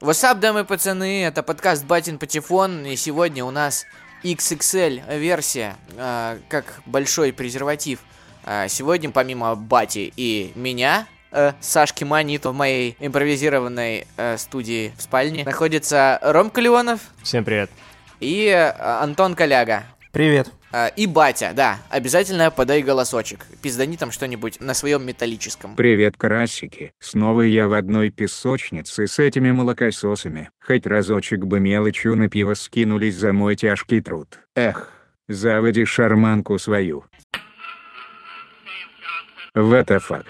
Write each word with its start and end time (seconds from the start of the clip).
Васап, 0.00 0.38
дамы 0.40 0.60
и 0.60 0.64
пацаны, 0.64 1.24
это 1.24 1.42
подкаст 1.42 1.84
Батин 1.84 2.18
Патефон, 2.18 2.86
и 2.86 2.96
сегодня 2.96 3.44
у 3.44 3.50
нас 3.50 3.84
XXL 4.24 5.18
версия, 5.18 5.76
э, 5.94 6.38
как 6.48 6.80
большой 6.86 7.34
презерватив. 7.34 7.98
Э, 8.46 8.66
сегодня 8.68 9.10
помимо 9.10 9.54
Бати 9.56 10.10
и 10.16 10.52
меня, 10.54 11.06
э, 11.32 11.52
Сашки 11.60 12.04
Манито 12.04 12.50
в 12.50 12.54
моей 12.54 12.96
импровизированной 12.98 14.06
э, 14.16 14.38
студии 14.38 14.94
в 14.96 15.02
спальне, 15.02 15.44
находится 15.44 16.18
Ром 16.22 16.48
Калеонов 16.48 17.00
Всем 17.22 17.44
привет. 17.44 17.70
и 18.20 18.46
э, 18.46 18.70
Антон 19.02 19.34
Коляга. 19.34 19.84
Привет. 20.12 20.50
Э, 20.72 20.88
и 20.96 21.06
Батя, 21.06 21.52
да, 21.54 21.78
обязательно 21.88 22.50
подай 22.50 22.82
голосочек. 22.82 23.46
Пиздани 23.62 23.96
там 23.96 24.10
что-нибудь 24.10 24.60
на 24.60 24.74
своем 24.74 25.04
металлическом. 25.04 25.76
Привет, 25.76 26.16
карасики. 26.16 26.92
Снова 27.00 27.42
я 27.42 27.68
в 27.68 27.74
одной 27.74 28.10
песочнице 28.10 29.06
с 29.06 29.18
этими 29.18 29.50
молокососами. 29.50 30.50
Хоть 30.64 30.86
разочек 30.86 31.44
бы 31.44 31.60
мелочью 31.60 32.16
на 32.16 32.28
пиво 32.28 32.54
скинулись 32.54 33.16
за 33.16 33.32
мой 33.32 33.56
тяжкий 33.56 34.00
труд. 34.00 34.38
Эх, 34.54 34.92
заводи 35.28 35.84
шарманку 35.84 36.58
свою. 36.58 37.04
What 39.54 39.86
the 39.86 40.00
fuck? 40.00 40.26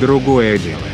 Другое 0.00 0.58
дело. 0.58 0.93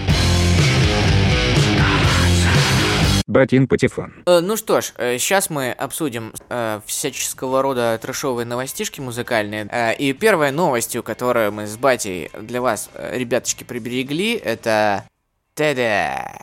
Батин 3.30 3.68
Патефон. 3.68 4.12
Э, 4.26 4.40
ну 4.40 4.56
что 4.56 4.80
ж, 4.80 4.92
сейчас 5.18 5.50
мы 5.50 5.70
обсудим 5.70 6.32
э, 6.48 6.80
всяческого 6.84 7.62
рода 7.62 7.96
трэшовые 8.02 8.44
новостишки 8.44 9.00
музыкальные. 9.00 9.68
Э, 9.70 9.94
и 9.94 10.12
первой 10.12 10.50
новостью, 10.50 11.04
которую 11.04 11.52
мы 11.52 11.68
с 11.68 11.76
Батей 11.76 12.30
для 12.40 12.60
вас, 12.60 12.90
э, 12.94 13.16
ребяточки, 13.16 13.62
приберегли, 13.62 14.34
это... 14.34 15.04
Та-да! 15.54 16.40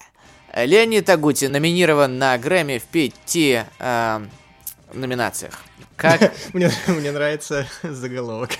Леонид 0.55 1.09
Агутин 1.09 1.51
номинирован 1.51 2.17
на 2.17 2.37
Грэмми 2.37 2.77
в 2.77 2.83
пяти 2.83 3.63
э, 3.79 4.19
номинациях. 4.93 5.63
Как... 5.97 6.31
Мне, 6.53 6.71
мне 6.87 7.11
нравится 7.11 7.67
заголовок. 7.83 8.51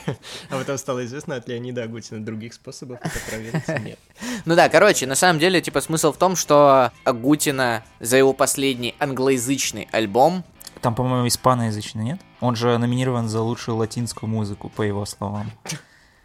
А 0.50 0.58
потом 0.58 0.78
стало 0.78 1.06
известно 1.06 1.36
от 1.36 1.48
Леонида 1.48 1.84
Агутина 1.84 2.26
других 2.26 2.54
способов 2.54 3.00
это 3.02 3.20
проверить 3.30 3.68
нет. 3.86 4.00
Ну 4.46 4.56
да, 4.56 4.70
короче, 4.70 5.06
на 5.06 5.16
самом 5.16 5.40
деле, 5.40 5.62
типа, 5.62 5.80
смысл 5.80 6.12
в 6.12 6.18
том, 6.18 6.36
что 6.36 6.92
Агутина 7.04 7.84
за 8.00 8.18
его 8.18 8.34
последний 8.34 8.96
англоязычный 9.00 9.88
альбом 9.92 10.44
Там, 10.82 10.96
по-моему, 10.96 11.28
испаноязычный, 11.28 12.04
нет? 12.04 12.22
Он 12.40 12.56
же 12.56 12.76
номинирован 12.78 13.30
за 13.30 13.42
лучшую 13.42 13.78
латинскую 13.78 14.30
музыку, 14.30 14.70
по 14.70 14.82
его 14.82 15.06
словам. 15.06 15.52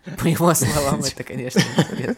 По 0.19 0.27
его 0.27 0.53
словам, 0.55 1.00
это, 1.00 1.22
конечно, 1.22 1.62
интересно. 1.77 2.17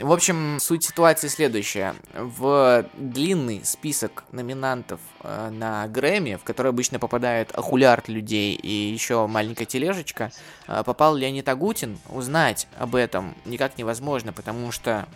В 0.00 0.12
общем, 0.12 0.58
суть 0.60 0.84
ситуации 0.84 1.28
следующая. 1.28 1.94
В 2.12 2.84
длинный 2.94 3.64
список 3.64 4.24
номинантов 4.32 5.00
э, 5.22 5.48
на 5.50 5.86
Грэмми, 5.88 6.34
в 6.34 6.44
который 6.44 6.68
обычно 6.68 6.98
попадает 6.98 7.56
ахулярд 7.56 8.08
людей 8.08 8.54
и 8.54 8.70
еще 8.70 9.26
маленькая 9.26 9.64
тележечка, 9.64 10.30
э, 10.68 10.82
попал 10.84 11.14
Леонид 11.16 11.48
Агутин. 11.48 11.98
Узнать 12.10 12.68
об 12.76 12.96
этом 12.96 13.34
никак 13.46 13.78
невозможно, 13.78 14.34
потому 14.34 14.70
что 14.70 15.08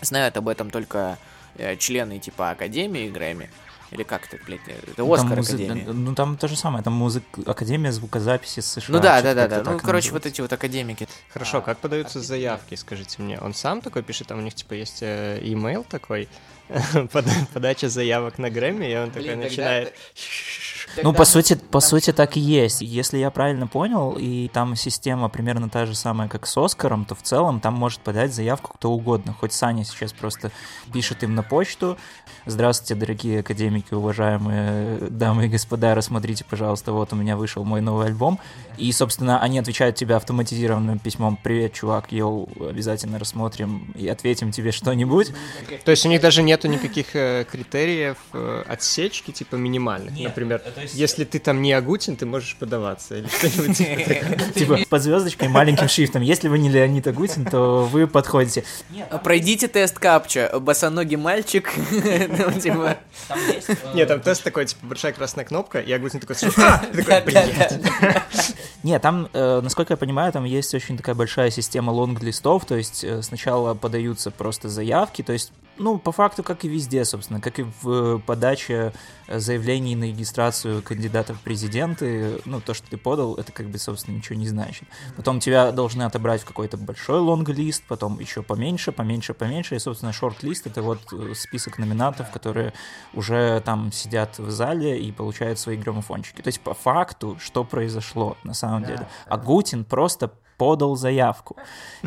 знают 0.00 0.36
об 0.36 0.48
этом 0.48 0.70
только 0.70 1.18
э, 1.54 1.76
члены 1.76 2.18
типа 2.18 2.50
Академии 2.50 3.08
Грэмми. 3.08 3.48
Или 3.90 4.04
как 4.04 4.26
это, 4.32 4.42
блядь, 4.44 4.60
это 4.66 4.94
Там 4.94 5.12
Оскар 5.12 5.38
музы- 5.38 5.54
Академии. 5.54 5.84
Ну, 5.86 6.14
там 6.14 6.36
то 6.36 6.46
же 6.46 6.56
самое, 6.56 6.84
там 6.84 6.92
музык... 6.92 7.24
Академия 7.46 7.90
звукозаписи 7.90 8.60
США. 8.60 8.84
Ну 8.88 9.00
да, 9.00 9.20
да, 9.20 9.34
да, 9.34 9.48
да. 9.48 9.62
Ну, 9.68 9.78
короче, 9.78 10.12
вот 10.12 10.26
эти 10.26 10.40
вот 10.40 10.52
академики. 10.52 11.08
Хорошо, 11.32 11.60
как 11.60 11.78
подаются 11.78 12.20
заявки, 12.20 12.76
скажите 12.76 13.20
мне? 13.20 13.38
Он 13.40 13.52
сам 13.52 13.80
такой 13.80 14.02
пишет, 14.02 14.28
там 14.28 14.38
у 14.38 14.42
них 14.42 14.54
типа 14.54 14.74
есть 14.74 14.98
э, 15.02 15.40
имейл 15.42 15.82
такой, 15.84 16.28
пода- 17.12 17.46
подача 17.52 17.88
заявок 17.88 18.38
на 18.38 18.48
Грэмми, 18.48 18.86
и 18.86 18.96
он 18.96 19.10
такой 19.10 19.34
начинает... 19.34 19.92
Ну, 21.02 21.12
по 21.12 21.24
сути, 21.24 21.54
по 21.54 21.80
сути, 21.80 22.12
так 22.12 22.36
и 22.36 22.40
есть. 22.40 22.80
Если 22.80 23.18
я 23.18 23.30
правильно 23.30 23.66
понял, 23.66 24.16
и 24.18 24.48
там 24.48 24.76
система 24.76 25.28
примерно 25.28 25.68
та 25.68 25.86
же 25.86 25.94
самая, 25.94 26.28
как 26.28 26.46
с 26.46 26.56
Оскаром, 26.56 27.04
то 27.04 27.14
в 27.14 27.22
целом 27.22 27.60
там 27.60 27.74
может 27.74 28.00
подать 28.00 28.34
заявку 28.34 28.74
кто 28.74 28.90
угодно. 28.90 29.34
Хоть 29.38 29.52
Саня 29.52 29.84
сейчас 29.84 30.12
просто 30.12 30.50
пишет 30.92 31.22
им 31.22 31.34
на 31.34 31.42
почту. 31.42 31.96
Здравствуйте, 32.46 32.94
дорогие 32.94 33.40
академики, 33.40 33.92
уважаемые 33.94 34.98
дамы 35.10 35.46
и 35.46 35.48
господа, 35.48 35.94
рассмотрите, 35.94 36.44
пожалуйста, 36.48 36.92
вот 36.92 37.12
у 37.12 37.16
меня 37.16 37.36
вышел 37.36 37.64
мой 37.64 37.80
новый 37.80 38.06
альбом. 38.06 38.38
И, 38.78 38.90
собственно, 38.92 39.40
они 39.40 39.58
отвечают 39.58 39.96
тебе 39.96 40.16
автоматизированным 40.16 40.98
письмом 40.98 41.36
«Привет, 41.36 41.74
чувак, 41.74 42.12
йоу, 42.12 42.48
обязательно 42.68 43.18
рассмотрим 43.18 43.92
и 43.94 44.08
ответим 44.08 44.52
тебе 44.52 44.72
что-нибудь». 44.72 45.32
То 45.84 45.90
есть 45.90 46.06
у 46.06 46.08
них 46.08 46.20
даже 46.20 46.42
нету 46.42 46.66
никаких 46.68 47.14
э, 47.14 47.44
критериев 47.50 48.16
э, 48.32 48.64
отсечки, 48.66 49.30
типа 49.32 49.56
минимальных. 49.56 50.18
Например, 50.18 50.62
если 50.92 51.24
ты 51.24 51.38
там 51.38 51.62
не 51.62 51.72
Агутин, 51.72 52.16
ты 52.16 52.26
можешь 52.26 52.56
подаваться 52.56 53.16
или 53.16 53.28
что-нибудь 53.28 54.54
типа 54.54 54.78
под 54.88 55.02
звездочкой 55.02 55.48
и 55.48 55.50
маленьким 55.50 55.88
шрифтом. 55.88 56.22
Если 56.22 56.48
вы 56.48 56.58
не 56.58 56.68
Леонид 56.68 57.06
Агутин, 57.06 57.44
то 57.44 57.84
вы 57.84 58.06
подходите. 58.06 58.64
Пройдите 59.22 59.68
тест 59.68 59.98
капча. 59.98 60.50
Босоногий 60.60 61.16
мальчик. 61.16 61.70
Ну, 62.40 62.52
типа, 62.58 62.98
Нет, 63.94 64.08
там 64.08 64.20
тест 64.20 64.42
такой, 64.42 64.66
типа, 64.66 64.86
большая 64.86 65.12
красная 65.12 65.44
кнопка, 65.44 65.80
и 65.80 65.92
Агутин 65.92 66.20
такой, 66.20 66.36
«А!» 66.56 66.84
И 66.92 66.96
такой, 66.96 67.22
«Блядь». 67.22 67.80
Не, 68.82 68.98
там, 68.98 69.28
э, 69.32 69.60
насколько 69.62 69.92
я 69.92 69.96
понимаю, 69.96 70.32
там 70.32 70.44
есть 70.44 70.74
очень 70.74 70.96
такая 70.96 71.14
большая 71.14 71.50
система 71.50 71.90
лонг-листов, 71.90 72.64
то 72.64 72.76
есть 72.76 73.04
э, 73.04 73.22
сначала 73.22 73.74
подаются 73.74 74.30
просто 74.30 74.68
заявки, 74.68 75.22
то 75.22 75.32
есть, 75.32 75.52
ну, 75.80 75.98
по 75.98 76.12
факту, 76.12 76.42
как 76.42 76.64
и 76.64 76.68
везде, 76.68 77.04
собственно, 77.04 77.40
как 77.40 77.58
и 77.58 77.62
в 77.62 77.88
э, 77.88 78.18
подаче 78.18 78.92
э, 79.26 79.38
заявлений 79.38 79.96
на 79.96 80.04
регистрацию 80.04 80.82
кандидатов 80.82 81.38
в 81.38 81.40
президенты, 81.40 82.40
ну, 82.44 82.60
то, 82.60 82.74
что 82.74 82.88
ты 82.88 82.98
подал, 82.98 83.36
это 83.36 83.50
как 83.50 83.66
бы, 83.70 83.78
собственно, 83.78 84.16
ничего 84.16 84.38
не 84.38 84.46
значит. 84.46 84.86
Потом 85.16 85.40
тебя 85.40 85.72
должны 85.72 86.02
отобрать 86.02 86.42
в 86.42 86.44
какой-то 86.44 86.76
большой 86.76 87.20
лонг-лист, 87.20 87.84
потом 87.88 88.20
еще 88.20 88.42
поменьше, 88.42 88.92
поменьше, 88.92 89.32
поменьше, 89.32 89.74
и, 89.74 89.78
собственно, 89.78 90.12
шорт-лист— 90.12 90.66
это 90.68 90.82
вот 90.82 91.00
э, 91.12 91.32
список 91.34 91.78
номинантов, 91.78 92.30
которые 92.30 92.74
уже 93.14 93.60
там 93.64 93.90
сидят 93.90 94.38
в 94.38 94.50
зале 94.50 95.00
и 95.00 95.10
получают 95.12 95.58
свои 95.58 95.78
граммофончики. 95.78 96.42
То 96.42 96.48
есть, 96.48 96.60
по 96.60 96.74
факту, 96.74 97.38
что 97.40 97.64
произошло 97.64 98.36
на 98.44 98.52
самом 98.52 98.84
деле? 98.84 99.08
Агутин 99.26 99.84
просто 99.84 100.30
подал 100.60 100.94
заявку. 100.94 101.56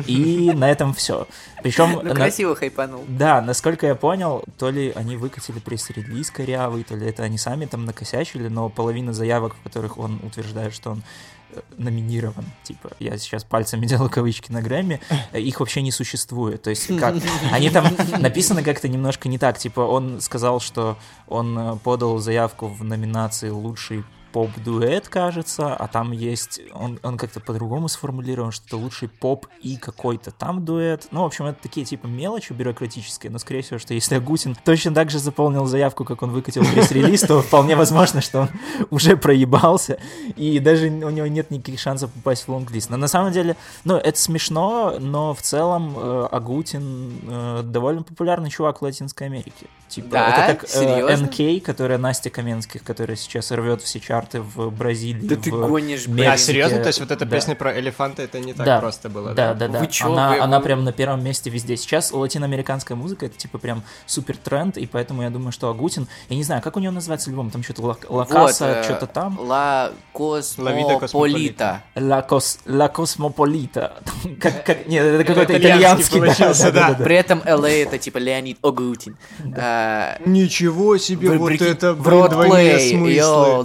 И 0.06 0.52
на 0.54 0.70
этом 0.70 0.94
все. 0.94 1.26
Причем... 1.60 1.98
ну 2.04 2.14
красиво 2.14 2.54
хайпанул. 2.54 3.04
Да, 3.08 3.40
насколько 3.40 3.84
я 3.88 3.96
понял, 3.96 4.44
то 4.58 4.70
ли 4.70 4.92
они 4.94 5.16
выкатили 5.16 5.58
пресс-релиз 5.58 6.30
корявый, 6.30 6.84
то 6.84 6.94
ли 6.94 7.04
это 7.04 7.24
они 7.24 7.36
сами 7.36 7.66
там 7.66 7.84
накосячили, 7.84 8.46
но 8.46 8.68
половина 8.68 9.12
заявок, 9.12 9.56
в 9.56 9.62
которых 9.64 9.98
он 9.98 10.20
утверждает, 10.22 10.72
что 10.72 10.92
он 10.92 11.02
э, 11.50 11.60
номинирован, 11.78 12.44
типа, 12.62 12.92
я 13.00 13.18
сейчас 13.18 13.42
пальцами 13.42 13.86
делаю 13.92 14.08
кавычки 14.08 14.52
на 14.52 14.62
Грэмми, 14.62 15.00
э, 15.32 15.40
их 15.40 15.58
вообще 15.58 15.82
не 15.82 15.90
существует. 15.90 16.62
То 16.62 16.70
есть 16.70 16.96
как? 16.96 17.16
Они 17.50 17.70
там 17.70 17.86
написаны 18.20 18.62
как-то 18.62 18.86
немножко 18.86 19.28
не 19.28 19.38
так. 19.38 19.58
Типа 19.58 19.80
он 19.80 20.20
сказал, 20.20 20.60
что 20.60 20.96
он 21.26 21.58
э, 21.58 21.76
подал 21.82 22.18
заявку 22.18 22.68
в 22.68 22.84
номинации 22.84 23.48
«Лучший 23.48 24.04
поп-дуэт, 24.34 25.08
кажется, 25.08 25.76
а 25.76 25.86
там 25.86 26.10
есть, 26.10 26.60
он, 26.72 26.98
он 27.04 27.16
как-то 27.16 27.38
по-другому 27.38 27.86
сформулирован, 27.86 28.50
что-то 28.50 28.78
лучший 28.78 29.08
поп 29.08 29.46
и 29.62 29.76
какой-то 29.76 30.32
там 30.32 30.64
дуэт. 30.64 31.06
Ну, 31.12 31.22
в 31.22 31.26
общем, 31.26 31.44
это 31.44 31.62
такие 31.62 31.86
типа 31.86 32.08
мелочи 32.08 32.52
бюрократические, 32.52 33.30
но, 33.30 33.38
скорее 33.38 33.62
всего, 33.62 33.78
что 33.78 33.94
если 33.94 34.16
Агутин 34.16 34.56
точно 34.64 34.92
так 34.92 35.08
же 35.08 35.20
заполнил 35.20 35.66
заявку, 35.66 36.04
как 36.04 36.22
он 36.22 36.32
выкатил 36.32 36.64
пресс-релиз, 36.64 37.20
то 37.20 37.42
вполне 37.42 37.76
возможно, 37.76 38.20
что 38.20 38.40
он 38.40 38.48
уже 38.90 39.16
проебался, 39.16 40.00
и 40.34 40.58
даже 40.58 40.86
у 40.88 41.10
него 41.10 41.28
нет 41.28 41.52
никаких 41.52 41.78
шансов 41.78 42.10
попасть 42.10 42.48
в 42.48 42.48
лонг-лист. 42.48 42.90
Но 42.90 42.96
на 42.96 43.06
самом 43.06 43.30
деле, 43.30 43.54
ну, 43.84 43.94
это 43.94 44.18
смешно, 44.18 44.96
но 44.98 45.32
в 45.32 45.42
целом 45.42 45.94
э, 45.96 46.28
Агутин 46.32 47.20
э, 47.22 47.62
довольно 47.62 48.02
популярный 48.02 48.50
чувак 48.50 48.80
в 48.80 48.82
Латинской 48.82 49.28
Америке. 49.28 49.66
Типа, 49.88 50.08
Да? 50.10 50.48
это 50.48 50.58
как 50.58 50.70
э? 50.74 51.16
НК, 51.16 51.64
которая 51.64 51.98
Настя 51.98 52.30
Каменских, 52.30 52.82
которая 52.82 53.16
сейчас 53.16 53.52
рвет 53.52 53.80
все 53.80 54.00
чарты 54.24 54.40
в 54.40 54.70
Бразилии. 54.70 55.26
Да 55.26 55.36
ты 55.36 55.50
в 55.52 55.66
гонишь, 55.68 56.06
блядь. 56.06 56.34
А, 56.34 56.36
серьезно? 56.36 56.80
То 56.80 56.88
есть 56.88 57.00
вот 57.00 57.10
эта 57.10 57.24
Да. 57.24 57.36
песня 57.36 57.54
про 57.54 57.78
элефанта, 57.78 58.22
это 58.22 58.40
не 58.40 58.52
так 58.52 58.66
Да. 58.66 58.80
просто 58.80 59.08
было, 59.08 59.34
Да, 59.34 59.54
да? 59.54 59.66
да, 59.66 59.68
да. 59.74 59.78
Вы 59.80 59.86
чё, 59.88 60.12
она, 60.12 60.30
вы- 60.30 60.38
она 60.40 60.60
прям 60.60 60.84
на 60.84 60.92
первом 60.92 61.22
месте 61.22 61.50
везде. 61.50 61.76
Сейчас 61.76 62.12
латиноамериканская 62.12 62.96
музыка 62.96 63.26
это 63.26 63.36
типа 63.36 63.58
прям 63.58 63.82
супер 64.06 64.36
тренд, 64.36 64.76
и 64.78 64.86
поэтому 64.86 65.22
я 65.22 65.30
думаю, 65.30 65.52
что 65.52 65.68
Агутин, 65.70 66.08
я 66.28 66.36
не 66.36 66.42
знаю, 66.44 66.62
как 66.62 66.76
у 66.76 66.80
него 66.80 66.92
называется 66.92 67.30
альбом, 67.30 67.50
там 67.50 67.62
что-то 67.62 67.82
Ла, 67.82 67.96
Ла 68.08 68.24
Вот, 68.24 68.28
Каса, 68.28 68.66
э, 68.80 68.82
что-то 68.84 69.06
там. 69.06 69.38
La 69.40 69.90
Cosmopolita. 70.12 70.98
Cosmopolita. 70.98 71.82
La, 71.96 72.22
Cos, 72.22 72.58
La 72.66 72.88
Cosmopolita. 72.88 73.92
как, 74.40 74.64
как, 74.64 74.86
нет, 74.86 75.04
это 75.04 75.24
какой-то 75.24 75.58
итальянский 75.58 76.18
итальянский. 76.18 76.20
получился, 76.20 76.72
да. 76.72 76.94
При 76.94 77.16
этом 77.16 77.40
LA 77.44 77.82
это 77.84 77.98
типа 77.98 78.18
Леонид 78.18 78.58
Агутин. 78.62 79.16
А, 79.56 80.16
Ничего 80.24 80.96
себе, 80.98 81.30
вы 81.30 81.38
вот 81.38 81.52
это 81.60 81.94
блин, 81.94 82.28
двойные 82.28 82.78
смыслы. 82.90 83.12
yo, 83.12 83.64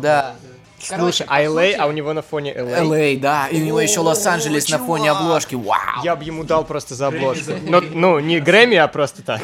да. 0.89 0.97
Слушай, 1.00 1.25
а 1.30 1.44
LA, 1.44 1.74
а 1.74 1.88
у 1.88 1.91
него 1.91 2.13
на 2.13 2.21
фоне 2.21 2.53
LA? 2.53 2.81
LA, 2.83 3.19
да, 3.19 3.47
и 3.47 3.62
у 3.62 3.65
него 3.65 3.80
еще 3.80 4.00
Лос-Анджелес 4.00 4.69
на 4.69 4.80
фоне 4.80 5.12
обложки, 5.12 5.56
вау! 5.56 6.03
Я 6.03 6.15
бы 6.15 6.24
ему 6.24 6.44
дал 6.44 6.65
просто 6.65 6.95
за 6.95 7.07
обложку. 7.07 7.53
Но, 7.63 7.81
ну, 7.81 8.19
не 8.19 8.39
Грэмми, 8.39 8.77
а 8.77 8.88
просто 8.88 9.21
так. 9.21 9.41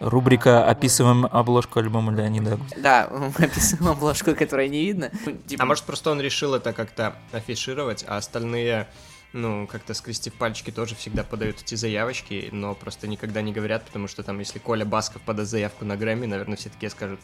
Рубрика 0.00 0.64
«Описываем 0.64 1.26
обложку 1.26 1.78
альбома 1.78 2.12
Леонида». 2.12 2.58
Да, 2.76 3.08
мы 3.10 3.28
описываем 3.44 3.92
обложку, 3.92 4.34
которая 4.34 4.68
не 4.68 4.84
видно. 4.84 5.10
Типа, 5.46 5.62
А 5.62 5.66
может, 5.66 5.84
просто 5.84 6.10
он 6.10 6.20
решил 6.20 6.54
это 6.54 6.72
как-то 6.72 7.14
афишировать, 7.32 8.04
а 8.06 8.16
остальные, 8.16 8.88
ну, 9.32 9.66
как-то 9.66 9.94
скрестив 9.94 10.34
пальчики, 10.34 10.70
тоже 10.70 10.94
всегда 10.94 11.22
подают 11.24 11.60
эти 11.62 11.74
заявочки, 11.74 12.48
но 12.52 12.74
просто 12.74 13.06
никогда 13.06 13.42
не 13.42 13.52
говорят, 13.52 13.84
потому 13.84 14.08
что 14.08 14.22
там, 14.22 14.38
если 14.38 14.58
Коля 14.58 14.84
Басков 14.84 15.22
подаст 15.22 15.50
заявку 15.50 15.84
на 15.84 15.96
Грэмми, 15.96 16.26
наверное, 16.26 16.56
все 16.56 16.70
такие 16.70 16.90
скажут, 16.90 17.20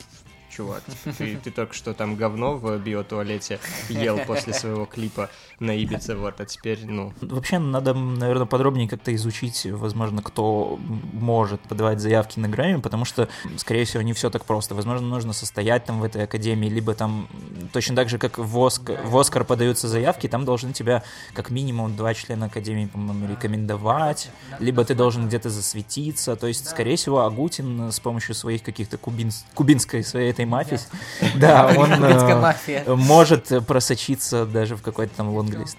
чувак, 0.50 0.82
ты, 1.19 1.37
ты 1.37 1.50
только 1.50 1.75
что 1.75 1.94
там 1.94 2.16
говно 2.16 2.56
в 2.56 2.78
биотуалете 2.78 3.58
ел 3.88 4.19
после 4.26 4.52
своего 4.52 4.87
клипа 4.87 5.31
на 5.60 5.72
Ибице, 5.72 6.14
вот, 6.16 6.40
а 6.40 6.44
теперь, 6.44 6.84
ну... 6.84 7.12
Вообще, 7.20 7.58
надо, 7.58 7.94
наверное, 7.94 8.46
подробнее 8.46 8.88
как-то 8.88 9.14
изучить, 9.14 9.66
возможно, 9.66 10.22
кто 10.22 10.78
может 11.12 11.60
подавать 11.62 12.00
заявки 12.00 12.38
на 12.38 12.48
Грэмми, 12.48 12.81
потому 12.81 13.04
что, 13.04 13.28
скорее 13.56 13.84
всего, 13.84 14.02
не 14.02 14.12
все 14.12 14.31
так 14.31 14.44
просто. 14.44 14.75
Возможно, 14.75 15.06
нужно 15.06 15.32
состоять 15.32 15.84
там 15.84 16.00
в 16.00 16.04
этой 16.04 16.25
академии, 16.25 16.69
либо 16.69 16.94
там, 16.94 17.28
точно 17.72 17.96
так 17.96 18.08
же, 18.08 18.19
как 18.19 18.38
в, 18.38 18.58
Оск... 18.58 18.90
в 19.04 19.19
Оскар 19.19 19.44
подаются 19.44 19.88
заявки, 19.88 20.26
там 20.28 20.44
должны 20.44 20.72
тебя 20.72 21.02
как 21.32 21.50
минимум 21.50 21.96
два 21.96 22.14
члена 22.14 22.46
академии, 22.46 22.87
по-моему, 22.87 23.26
рекомендовать, 23.28 24.31
либо 24.58 24.84
ты 24.84 24.94
должен 24.94 25.26
где-то 25.28 25.50
засветиться. 25.50 26.37
То 26.37 26.46
есть, 26.46 26.69
скорее 26.69 26.96
всего, 26.96 27.25
Агутин 27.25 27.93
с 27.93 28.00
помощью 28.00 28.34
своих 28.34 28.62
каких-то 28.62 28.98
кубин... 28.98 29.31
кубинской 29.54 30.04
своей 30.04 30.32
этой 30.37 30.44
мафии, 30.44 30.79
да, 31.37 31.73
он 31.77 31.93
э, 31.93 32.94
может 32.94 33.53
просочиться 33.67 34.44
даже 34.47 34.77
в 34.77 34.83
какой-то 34.83 35.17
там 35.17 35.35
лонглист. 35.35 35.79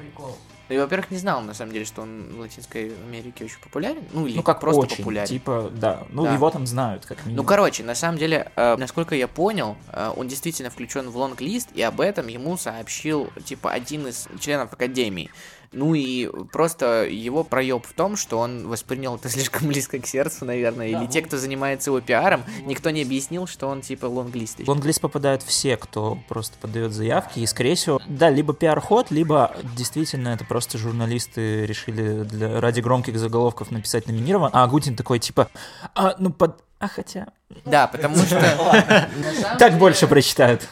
Я, 0.70 0.82
во-первых, 0.82 1.12
не 1.12 1.18
знал, 1.18 1.40
на 1.42 1.54
самом 1.54 1.72
деле, 1.72 1.86
что 1.86 2.02
он 2.02 2.26
в 2.36 2.40
Латинской 2.42 2.92
Америке 3.08 3.46
очень 3.46 3.60
популярен. 3.62 4.04
Ну, 4.12 4.28
или 4.28 4.36
Ну, 4.36 4.44
как 4.44 4.60
просто 4.60 4.82
очень, 4.82 4.98
популярен. 4.98 5.28
типа, 5.28 5.72
да. 5.74 6.04
Ну, 6.10 6.26
Да. 6.26 6.34
его 6.34 6.50
там 6.50 6.68
знают, 6.68 7.06
как 7.06 7.20
минимум. 7.26 7.38
Ну, 7.38 7.48
короче, 7.48 7.84
на 7.84 7.96
самом 7.96 8.18
деле, 8.18 8.52
э, 8.54 8.76
насколько 8.76 9.16
я 9.16 9.30
понял, 9.30 9.78
э, 9.94 10.12
он 10.18 10.28
действительно 10.28 10.70
включен 10.70 11.10
в 11.10 11.16
лонг-лист, 11.16 11.70
и 11.74 11.82
об 11.82 12.02
этом 12.02 12.28
ему 12.28 12.58
сообщил, 12.58 13.30
типа, 13.46 13.72
один 13.72 14.08
из 14.08 14.28
членов 14.42 14.74
Академии. 14.74 15.30
Ну 15.72 15.94
и 15.94 16.30
просто 16.52 17.06
его 17.06 17.44
проеб 17.44 17.86
в 17.86 17.94
том, 17.94 18.16
что 18.16 18.40
он 18.40 18.68
воспринял 18.68 19.16
это 19.16 19.30
слишком 19.38 19.68
близко 19.68 20.00
к 20.00 20.08
сердцу, 20.08 20.46
наверное. 20.46 20.88
Или 20.88 21.08
те, 21.08 21.22
кто 21.22 21.38
занимается 21.38 21.90
его 21.90 22.02
пиаром, 22.02 22.44
никто 22.66 22.90
не 22.90 23.02
объяснил, 23.02 23.48
что 23.48 23.68
он 23.68 23.82
типа 23.82 24.06
лонглист. 24.06 24.68
Лонглист 24.68 25.02
попадают 25.02 25.44
все, 25.44 25.78
кто 25.78 26.18
просто 26.28 26.58
подает 26.60 26.94
заявки, 26.94 27.40
и, 27.40 27.46
скорее 27.46 27.76
всего, 27.76 28.02
да, 28.08 28.30
либо 28.30 28.54
пиар-ход, 28.54 29.12
либо 29.12 29.56
действительно 29.76 30.30
это 30.30 30.46
просто 30.46 30.78
журналисты 30.78 31.66
решили 31.66 32.24
для, 32.24 32.60
ради 32.60 32.82
громких 32.82 33.18
заголовков 33.18 33.72
написать 33.72 34.08
номинирован, 34.08 34.50
а 34.54 34.64
Агутин 34.64 34.96
такой, 34.96 35.20
типа, 35.20 35.50
а, 35.96 36.16
ну, 36.20 36.32
под... 36.32 36.64
А 36.80 36.88
хотя... 36.88 37.28
Да, 37.66 37.88
потому 37.88 38.16
что 38.18 38.40
Так 39.58 39.80
больше 39.80 40.06
прочитают. 40.08 40.68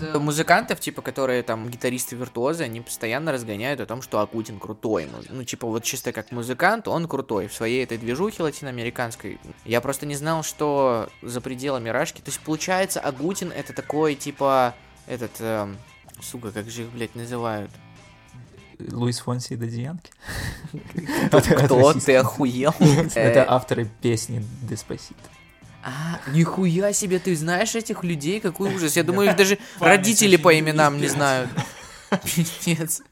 э, 0.00 0.18
музыкантов, 0.18 0.80
типа, 0.80 1.02
которые 1.02 1.42
там 1.42 1.68
гитаристы-виртуозы, 1.68 2.64
они 2.64 2.80
постоянно 2.80 3.30
разгоняют 3.30 3.80
о 3.80 3.86
том, 3.86 4.00
что 4.00 4.20
Акутин 4.20 4.58
крутой. 4.58 5.06
Ну, 5.10 5.18
Ну, 5.28 5.44
типа, 5.44 5.66
вот 5.66 5.84
чисто 5.84 6.12
как 6.12 6.32
музыкант, 6.32 6.88
он 6.88 7.06
крутой 7.08 7.48
в 7.48 7.54
своей 7.54 7.84
этой 7.84 7.98
движухе 7.98 8.42
латиноамериканской. 8.42 9.38
Я 9.66 9.82
просто 9.82 10.06
не 10.06 10.14
знал, 10.14 10.42
что 10.44 11.10
за 11.20 11.42
пределами 11.42 11.90
Рашки. 11.90 12.20
То 12.22 12.30
есть, 12.30 12.40
получается, 12.40 13.00
Агутин 13.00 13.52
это 13.52 13.74
такой, 13.74 14.14
типа, 14.14 14.74
этот, 15.06 15.32
эм, 15.40 15.76
сука, 16.22 16.52
как 16.52 16.70
же 16.70 16.82
их, 16.84 16.88
блядь, 16.90 17.14
называют? 17.14 17.70
Луис 18.90 19.20
Фонси 19.20 19.52
и 19.52 19.56
Дади 19.56 19.82
Янки. 19.82 20.10
Кто? 21.64 21.92
Ты 21.92 22.16
охуел? 22.16 22.74
Это 23.14 23.40
Э, 23.40 23.44
авторы 23.48 23.88
песни 24.00 24.44
Деспасит. 24.62 25.16
А, 25.84 26.18
нихуя 26.30 26.94
себе, 26.94 27.18
ты 27.18 27.36
знаешь 27.36 27.74
этих 27.74 28.04
людей? 28.04 28.40
Какой 28.40 28.74
ужас. 28.74 28.96
Я 28.96 29.02
думаю, 29.02 29.30
их 29.30 29.36
даже 29.36 29.58
родители 29.78 30.36
по 30.36 30.58
именам 30.58 30.98
не 30.98 31.08
знают. 31.08 31.50
Пиздец. 32.24 33.02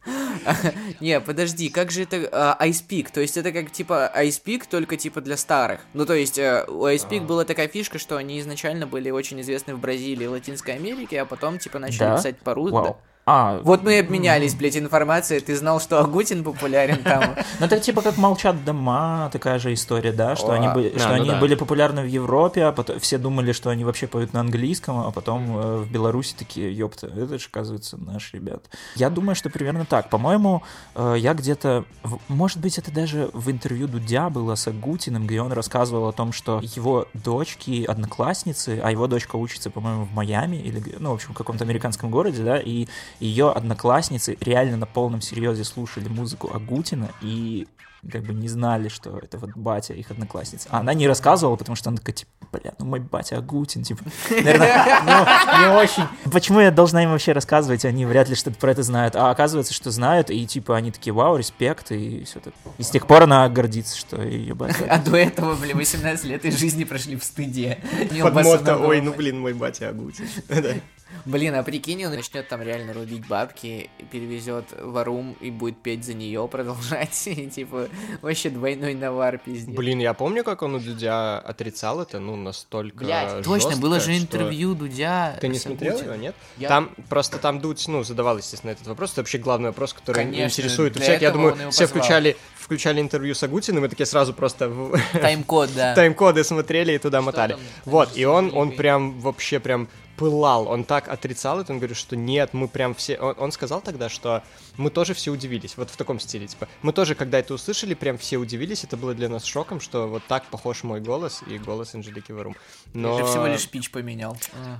Не, 1.01 1.21
подожди, 1.21 1.69
как 1.69 1.91
же 1.91 2.05
это 2.05 2.29
а, 2.33 2.67
Peak? 2.67 3.09
То 3.13 3.21
есть 3.21 3.37
это 3.37 3.53
как 3.53 3.71
типа 3.71 4.11
Peak, 4.17 4.65
только 4.71 4.97
типа 4.97 5.21
для 5.21 5.37
старых. 5.37 5.81
Ну, 5.93 6.07
то 6.07 6.15
есть 6.15 6.39
э, 6.39 6.65
у 6.69 6.87
Peak 6.87 7.27
была 7.27 7.45
такая 7.45 7.69
фишка, 7.69 7.99
что 7.99 8.17
они 8.17 8.41
изначально 8.41 8.87
были 8.87 9.11
очень 9.11 9.41
известны 9.41 9.75
в 9.75 9.81
Бразилии 9.81 10.25
и 10.25 10.29
Латинской 10.29 10.75
Америке, 10.75 11.21
а 11.21 11.27
потом 11.27 11.59
типа 11.59 11.79
начали 11.79 12.17
писать 12.17 12.39
по-русски. 12.39 12.95
А, 13.25 13.61
Вот 13.63 13.85
мы 13.85 13.95
и 13.95 13.99
обменялись, 13.99 14.55
блядь, 14.55 14.77
информацией. 14.77 15.41
Ты 15.41 15.55
знал, 15.55 15.81
что 15.81 16.01
Агутин 16.01 16.43
популярен 16.43 17.03
там. 17.03 17.37
Ну, 17.61 17.67
это 17.67 17.79
типа 17.79 18.03
как 18.03 18.17
«Молчат 18.17 18.65
дома», 18.65 19.29
такая 19.33 19.59
же 19.59 19.73
история, 19.73 20.11
да, 20.13 20.35
что 20.35 20.53
они, 20.53 20.69
были, 20.69 20.93
а, 20.99 21.17
ну 21.19 21.39
были 21.39 21.55
популярны 21.55 22.03
в 22.03 22.07
Европе, 22.07 22.65
а 22.65 22.73
потом 22.73 22.99
все 22.99 23.19
думали, 23.19 23.53
что 23.53 23.71
они 23.71 23.85
вообще 23.85 24.07
поют 24.07 24.33
на 24.33 24.41
английском, 24.41 24.99
а 24.99 25.11
потом 25.13 25.57
э, 25.57 25.77
в 25.79 25.91
Беларуси 25.91 26.35
такие, 26.37 26.77
ёпта, 26.77 27.07
это 27.07 27.39
же, 27.39 27.47
оказывается, 27.49 27.97
наш 27.99 28.33
ребят. 28.33 28.65
Я 28.97 29.11
думаю, 29.11 29.37
что 29.37 29.49
примерно 29.51 29.85
так. 29.85 30.09
По-моему, 30.09 30.63
э, 30.95 31.17
я 31.19 31.35
где-то, 31.35 31.85
может 32.29 32.59
быть, 32.59 32.79
это 32.79 32.91
даже 32.91 33.31
в 33.33 33.51
интервью 33.51 33.87
Дудя 33.87 34.29
было 34.31 34.57
с 34.57 34.67
Агутиным, 34.67 35.27
где 35.27 35.41
он 35.41 35.53
рассказывал 35.53 36.09
о 36.09 36.13
том, 36.13 36.33
что 36.33 36.61
его 36.63 37.07
дочки 37.15 37.85
одноклассницы, 37.85 38.81
а 38.83 38.91
его 38.91 39.07
дочка 39.07 39.37
учится, 39.37 39.71
по-моему, 39.71 40.05
в 40.05 40.13
Майами, 40.13 40.57
или, 40.57 40.83
ну, 40.99 41.11
в 41.11 41.15
общем, 41.15 41.35
в 41.35 41.37
каком-то 41.37 41.63
американском 41.65 42.11
городе, 42.11 42.43
да, 42.43 42.59
и 42.59 42.89
ее 43.23 43.51
одноклассницы 43.51 44.37
реально 44.41 44.77
на 44.77 44.87
полном 44.87 45.21
серьезе 45.21 45.65
слушали 45.65 46.09
музыку 46.09 46.51
Агутина 46.53 47.11
и 47.21 47.69
как 48.11 48.23
бы 48.23 48.35
не 48.35 48.49
знали, 48.49 48.89
что 48.89 49.17
это 49.19 49.39
вот 49.39 49.51
батя 49.55 49.95
их 49.95 50.11
одноклассница. 50.11 50.69
А 50.71 50.81
она 50.81 50.93
не 50.93 51.07
рассказывала, 51.07 51.57
потому 51.57 51.77
что 51.77 51.91
она 51.91 51.99
такая, 51.99 52.17
типа, 52.17 52.31
бля, 52.53 52.73
ну 52.79 52.87
мой 52.87 53.01
батя 53.01 53.37
Агутин, 53.37 53.85
типа, 53.85 54.03
наверное, 54.31 55.03
ну, 55.05 55.61
не 55.61 55.77
очень. 55.77 56.05
Почему 56.31 56.61
я 56.61 56.71
должна 56.73 57.05
им 57.05 57.11
вообще 57.11 57.33
рассказывать? 57.33 57.85
Они 57.85 58.05
вряд 58.05 58.29
ли 58.29 58.35
что-то 58.35 58.59
про 58.59 58.73
это 58.73 58.83
знают. 58.83 59.15
А 59.15 59.31
оказывается, 59.31 59.73
что 59.73 59.91
знают, 59.91 60.31
и 60.31 60.47
типа 60.47 60.77
они 60.77 60.91
такие, 60.91 61.13
вау, 61.13 61.37
респект, 61.37 61.93
и 61.93 62.25
все 62.25 62.41
так. 62.41 62.55
И 62.79 62.83
с 62.83 62.91
тех 62.91 63.07
пор 63.07 63.23
она 63.23 63.49
гордится, 63.49 63.97
что 63.97 64.21
ее 64.21 64.55
батя. 64.55 64.85
А 64.89 64.99
до 64.99 65.17
этого, 65.17 65.55
бля, 65.55 65.75
18 65.75 66.25
лет 66.25 66.45
из 66.45 66.59
жизни 66.59 66.85
прошли 66.85 67.17
в 67.17 67.23
стыде. 67.23 67.79
Не 68.11 68.23
Под 68.23 68.35
босоногого. 68.35 68.79
мото, 68.79 68.89
ой, 68.89 69.01
ну 69.01 69.15
блин, 69.15 69.41
мой 69.41 69.53
батя 69.53 69.91
Агутин. 69.91 70.27
Блин, 71.25 71.55
а 71.55 71.63
прикинь, 71.63 72.05
он 72.05 72.13
начнет 72.13 72.49
там 72.49 72.63
реально 72.63 72.95
рубить 72.95 73.27
бабки, 73.27 73.91
перевезет 74.11 74.65
в 74.81 74.97
Арум 74.97 75.37
и 75.41 75.51
будет 75.51 75.81
петь 75.83 76.05
за 76.05 76.15
нее, 76.15 76.49
продолжать. 76.49 77.23
И 77.27 77.47
типа 77.49 77.89
вообще 78.21 78.51
двойной 78.51 78.95
навар, 78.95 79.39
пиздец. 79.39 79.75
Блин, 79.75 79.99
я 79.99 80.15
помню, 80.15 80.45
как 80.45 80.63
он 80.63 80.75
у 80.75 80.79
Дудя 80.81 81.39
отрицал 81.39 82.01
это, 82.03 82.19
ну, 82.19 82.37
настолько 82.37 83.05
Блядь, 83.05 83.45
точно, 83.45 83.77
было 83.77 84.01
же 84.01 84.13
что- 84.15 84.23
интервью 84.23 84.75
Дудя. 84.75 85.37
Ты 85.41 85.49
не 85.49 85.59
смотрел 85.59 85.99
его, 85.99 86.15
нет? 86.15 86.35
Я- 86.57 86.69
Там 86.69 86.91
просто 87.09 87.39
там 87.39 87.61
Дудь, 87.61 87.85
ну, 87.89 88.05
задавал, 88.05 88.39
естественно, 88.39 88.71
этот 88.71 88.87
вопрос. 88.87 89.13
Это 89.13 89.21
вообще 89.23 89.39
главный 89.39 89.69
вопрос, 89.71 89.93
который 89.93 90.17
Конечно, 90.25 90.45
интересует 90.45 90.97
у 90.97 91.01
всех. 91.01 91.21
Я 91.23 91.31
думаю, 91.31 91.55
все 91.71 91.85
позвал. 91.85 91.89
включали, 91.89 92.37
включали 92.57 93.01
интервью 93.01 93.35
с 93.35 93.43
Агутиным 93.43 93.85
и 93.85 93.89
такие 93.89 94.07
сразу 94.07 94.33
просто 94.35 94.71
Тайм-код, 95.13 95.71
да. 95.75 95.95
тайм-коды 95.97 96.45
смотрели 96.45 96.93
и 96.93 96.99
туда 96.99 97.21
мотали. 97.23 97.53
там? 97.53 97.61
Вот, 97.85 98.17
и 98.17 98.25
он, 98.25 98.51
он 98.55 98.73
прям 98.73 99.19
вообще 99.21 99.59
прям 99.61 99.89
пылал, 100.17 100.69
он 100.69 100.85
так 100.85 101.09
отрицал 101.09 101.61
это, 101.61 101.73
он 101.73 101.79
говорит, 101.79 101.97
что 101.97 102.17
нет, 102.17 102.53
мы 102.53 102.69
прям 102.69 102.95
все... 102.95 103.19
Он, 103.19 103.35
он 103.39 103.53
сказал 103.53 103.81
тогда, 103.81 104.09
что 104.09 104.43
мы 104.77 104.91
тоже 104.91 105.15
все 105.15 105.31
удивились, 105.31 105.77
вот 105.77 105.91
в 105.91 105.97
таком 105.97 106.21
стиле, 106.21 106.47
типа, 106.47 106.69
мы 106.83 106.93
тоже, 106.93 107.15
когда 107.15 107.39
это 107.39 107.55
услышали, 107.55 107.95
прям 107.95 108.19
все 108.19 108.37
удивились, 108.37 108.85
это 108.85 108.97
было 108.97 109.15
для 109.15 109.29
нас 109.29 109.45
шоком, 109.45 109.81
что 109.81 110.09
вот 110.09 110.23
так 110.29 110.45
похож 110.47 110.83
мой 110.83 111.01
голос 111.01 111.43
и 111.47 111.59
голос 111.59 111.95
Анжелики 111.95 112.33
Варум. 112.33 112.57
Но... 112.95 113.19
Же 113.19 113.25
всего 113.25 113.47
лишь 113.47 113.69
пич 113.69 113.91
поменял. 113.91 114.37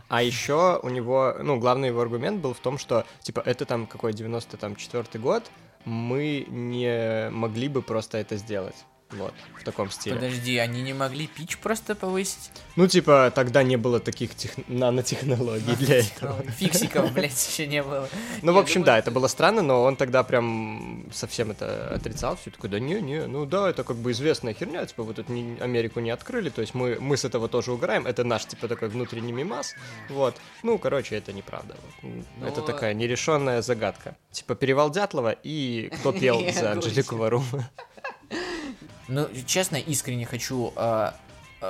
А 0.09 0.23
еще 0.23 0.81
у 0.83 0.89
него, 0.89 1.37
ну, 1.43 1.59
главный 1.59 1.89
его 1.89 2.01
аргумент 2.01 2.41
был 2.41 2.55
в 2.55 2.61
том, 2.61 2.79
что, 2.79 3.07
типа, 3.23 3.43
это 3.45 3.65
там 3.65 3.87
какой 3.87 4.13
94 4.13 5.23
год, 5.23 5.51
мы 5.85 6.47
не 6.49 7.31
могли 7.31 7.69
бы 7.69 7.83
просто 7.83 8.19
это 8.19 8.37
сделать. 8.37 8.77
Вот, 9.13 9.35
в 9.59 9.65
таком 9.65 9.91
стиле. 9.91 10.17
Подожди, 10.17 10.57
они 10.59 10.83
не 10.83 10.95
могли 10.95 11.27
пич 11.27 11.59
просто 11.59 11.95
повысить? 11.95 12.51
Ну, 12.77 12.87
типа, 12.87 13.31
тогда 13.35 13.63
не 13.63 13.77
было 13.77 14.01
таких 14.01 14.35
тех... 14.35 14.53
нанотехнологий 14.69 15.77
для 15.77 16.01
этого. 16.01 16.43
Фиксиков, 16.59 17.13
блядь, 17.15 17.49
еще 17.49 17.67
не 17.67 17.83
было. 17.83 18.09
Ну, 18.41 18.53
в 18.53 18.59
общем, 18.59 18.83
да, 18.83 18.99
это 18.99 19.11
было 19.11 19.29
странно, 19.29 19.63
но 19.63 19.83
он 19.83 19.97
тогда 19.97 20.23
прям 20.23 21.07
совсем 21.13 21.51
это 21.51 21.95
отрицал. 21.95 22.37
Все 22.37 22.51
такой, 22.51 22.71
да 22.71 22.81
не, 22.81 23.01
не, 23.01 23.27
ну 23.27 23.45
да, 23.45 23.69
это 23.69 23.85
как 23.85 23.97
бы 23.97 24.13
известная 24.13 24.55
херня, 24.55 24.87
типа, 24.87 25.03
вы 25.03 25.15
тут 25.15 25.29
Америку 25.29 26.01
не 26.01 26.11
открыли, 26.11 26.49
то 26.49 26.63
есть 26.63 26.75
мы, 26.75 26.99
мы 26.99 27.17
с 27.17 27.25
этого 27.25 27.49
тоже 27.49 27.73
угораем, 27.73 28.07
это 28.07 28.25
наш, 28.25 28.47
типа, 28.47 28.69
такой 28.69 28.89
внутренний 28.89 29.33
мимас, 29.33 29.75
вот. 30.09 30.37
Ну, 30.63 30.79
короче, 30.79 31.17
это 31.17 31.33
неправда. 31.33 31.77
Это 32.43 32.63
такая 32.63 32.95
нерешенная 32.95 33.63
загадка. 33.63 34.17
Типа, 34.31 34.55
Перевал 34.55 34.91
Дятлова 34.91 35.37
и 35.43 35.91
кто 35.99 36.13
пел 36.21 36.41
за 36.53 36.73
Анжелику 36.73 37.17
Варум. 37.17 37.45
Ну, 39.09 39.29
честно, 39.47 39.77
искренне 39.77 40.27
хочу 40.27 40.73
э, 40.77 41.13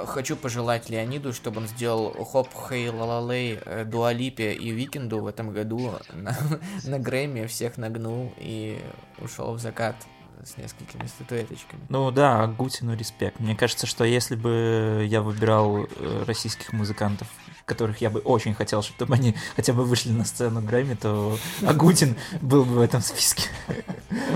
хочу 0.06 0.36
пожелать 0.36 0.88
Леониду, 0.88 1.32
чтобы 1.32 1.58
он 1.58 1.68
сделал 1.68 2.12
хоп, 2.24 2.48
хей, 2.68 2.88
лалалей, 2.88 3.58
э, 3.64 3.84
дуалипе 3.84 4.52
и 4.52 4.70
Викенду 4.70 5.20
в 5.20 5.26
этом 5.26 5.52
году 5.52 5.92
на, 6.12 6.36
на 6.84 6.98
Грэмми 6.98 7.46
всех 7.46 7.76
нагнул 7.76 8.32
и 8.38 8.80
ушел 9.18 9.52
в 9.54 9.60
закат 9.60 9.96
с 10.44 10.56
несколькими 10.56 11.06
статуэточками. 11.06 11.82
Ну 11.88 12.10
да, 12.10 12.42
Агутину 12.42 12.96
респект. 12.96 13.38
Мне 13.38 13.54
кажется, 13.54 13.86
что 13.86 14.04
если 14.04 14.34
бы 14.34 15.06
я 15.08 15.22
выбирал 15.22 15.84
э, 15.84 16.24
российских 16.26 16.72
музыкантов, 16.72 17.28
которых 17.64 18.00
я 18.00 18.10
бы 18.10 18.20
очень 18.20 18.54
хотел, 18.54 18.82
чтобы 18.82 19.14
они 19.14 19.34
хотя 19.56 19.72
бы 19.72 19.84
вышли 19.84 20.10
на 20.10 20.24
сцену 20.24 20.60
Грэмми, 20.60 20.94
то 20.94 21.38
Агутин 21.66 22.16
был 22.40 22.64
бы 22.64 22.74
в 22.74 22.80
этом 22.80 23.00
списке. 23.02 23.44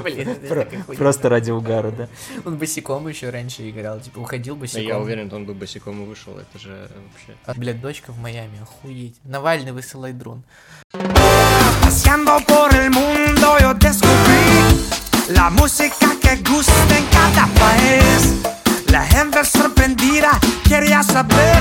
Блин. 0.02 0.37
Просто 0.97 1.28
ради 1.28 1.50
угара, 1.50 1.90
да. 1.90 2.09
Он 2.45 2.56
босиком 2.56 3.09
еще 3.09 3.30
раньше 3.30 3.68
играл, 3.68 4.00
типа 4.00 4.18
уходил 4.21 4.54
Да 4.54 4.61
босиком. 4.62 4.87
я 4.87 4.99
уверен, 4.99 5.33
он 5.33 5.45
бы 5.45 5.54
босиком 5.54 6.02
и 6.02 6.06
вышел, 6.06 6.38
это 6.38 6.59
же 6.59 6.88
вообще... 7.12 7.38
А, 7.47 7.54
Блядь, 7.54 7.80
дочка 7.80 8.12
в 8.12 8.18
Майами, 8.18 8.61
охуеть. 8.62 9.16
Навальный 9.25 9.73
высылай 9.73 10.12
дрон. 10.12 10.42
Paseando 11.83 12.38
por 12.47 12.75
el 12.75 12.90
mundo 12.90 13.59
yo 13.61 13.75
descubrí 13.75 14.45
la 15.28 15.50
música 15.50 16.09
que 16.23 16.37
gusta 16.37 16.97
en 16.99 17.04
cada 17.16 17.47
país. 17.61 18.42
La 18.90 19.02
gente 19.04 19.45
sorprendida 19.45 20.30
quería 20.64 21.02
saber 21.02 21.59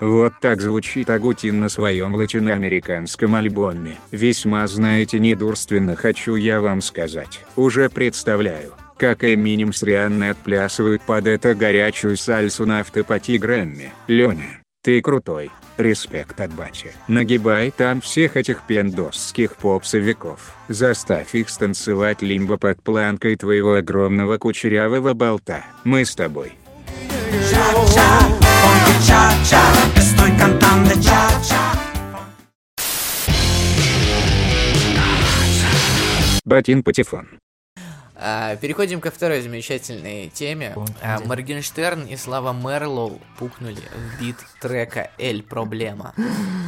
Вот 0.00 0.34
так 0.40 0.60
звучит 0.60 1.10
Агутин 1.10 1.58
на 1.58 1.68
своем 1.68 2.14
латиноамериканском 2.14 3.34
альбоме. 3.34 3.96
Весьма, 4.12 4.64
знаете, 4.68 5.18
недурственно 5.18 5.96
хочу 5.96 6.36
я 6.36 6.60
вам 6.60 6.82
сказать. 6.82 7.40
Уже 7.56 7.90
представляю, 7.90 8.74
как 8.96 9.24
Эминем 9.24 9.72
с 9.72 9.82
Рианной 9.82 10.30
отплясывают 10.30 11.02
под 11.02 11.26
это 11.26 11.56
горячую 11.56 12.16
сальсу 12.16 12.64
на 12.64 12.80
автопати 12.80 13.38
Грэмми. 13.38 13.92
Лёня, 14.06 14.62
ты 14.84 15.02
крутой. 15.02 15.50
Респект 15.78 16.40
от 16.40 16.52
бати. 16.52 16.92
Нагибай 17.08 17.72
там 17.76 18.00
всех 18.00 18.36
этих 18.36 18.62
пендосских 18.62 19.56
попсовиков. 19.56 20.54
Заставь 20.68 21.34
их 21.34 21.48
станцевать 21.48 22.22
лимбо 22.22 22.56
под 22.56 22.82
планкой 22.82 23.34
твоего 23.34 23.74
огромного 23.74 24.38
кучерявого 24.38 25.14
болта. 25.14 25.64
Мы 25.82 26.04
с 26.04 26.14
тобой. 26.14 26.52
Cha-cha, 27.50 28.47
ponte 28.98 29.06
cha-cha, 29.06 29.62
estoy 29.94 30.36
cantando 30.36 30.90
cha-cha. 31.00 31.78
Батин 36.44 36.82
Патефон. 36.82 37.28
А, 38.20 38.56
переходим 38.56 39.00
ко 39.00 39.10
второй 39.12 39.42
замечательной 39.42 40.28
теме. 40.28 40.74
А, 41.02 41.18
да. 41.18 41.24
Моргенштерн 41.24 42.06
и 42.06 42.16
Слава 42.16 42.52
Мерлоу 42.52 43.20
пукнули 43.38 43.80
в 43.80 44.20
бит 44.20 44.36
трека 44.60 45.10
«Эль 45.18 45.42
Проблема». 45.44 46.14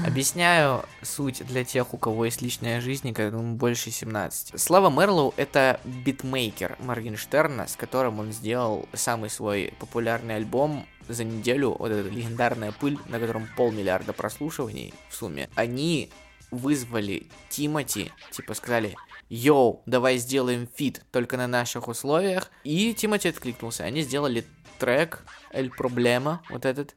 Объясняю 0.06 0.84
суть 1.02 1.44
для 1.44 1.64
тех, 1.64 1.92
у 1.92 1.96
кого 1.96 2.26
есть 2.26 2.40
личная 2.40 2.80
жизнь, 2.80 3.12
которому 3.12 3.56
больше 3.56 3.90
17. 3.90 4.60
Слава 4.60 4.90
Мерлоу— 4.90 5.34
это 5.36 5.80
битмейкер 5.84 6.76
Моргенштерна, 6.78 7.66
с 7.66 7.74
которым 7.74 8.20
он 8.20 8.32
сделал 8.32 8.88
самый 8.92 9.28
свой 9.28 9.74
популярный 9.80 10.36
альбом 10.36 10.86
за 11.12 11.24
неделю, 11.24 11.76
вот 11.78 11.90
эта 11.90 12.08
легендарная 12.08 12.72
пыль, 12.72 12.98
на 13.06 13.18
котором 13.18 13.48
полмиллиарда 13.56 14.12
прослушиваний 14.12 14.94
в 15.08 15.14
сумме. 15.14 15.48
Они 15.54 16.10
вызвали 16.50 17.28
Тимати, 17.48 18.10
типа 18.30 18.54
сказали, 18.54 18.96
yo, 19.28 19.82
давай 19.86 20.18
сделаем 20.18 20.68
feat 20.74 21.02
только 21.12 21.36
на 21.36 21.46
наших 21.46 21.88
условиях. 21.88 22.50
И 22.64 22.94
Тимати 22.94 23.28
откликнулся. 23.28 23.84
Они 23.84 24.02
сделали 24.02 24.44
трек 24.78 25.24
«El 25.52 25.70
Problema», 25.70 26.42
вот 26.50 26.64
этот. 26.64 26.94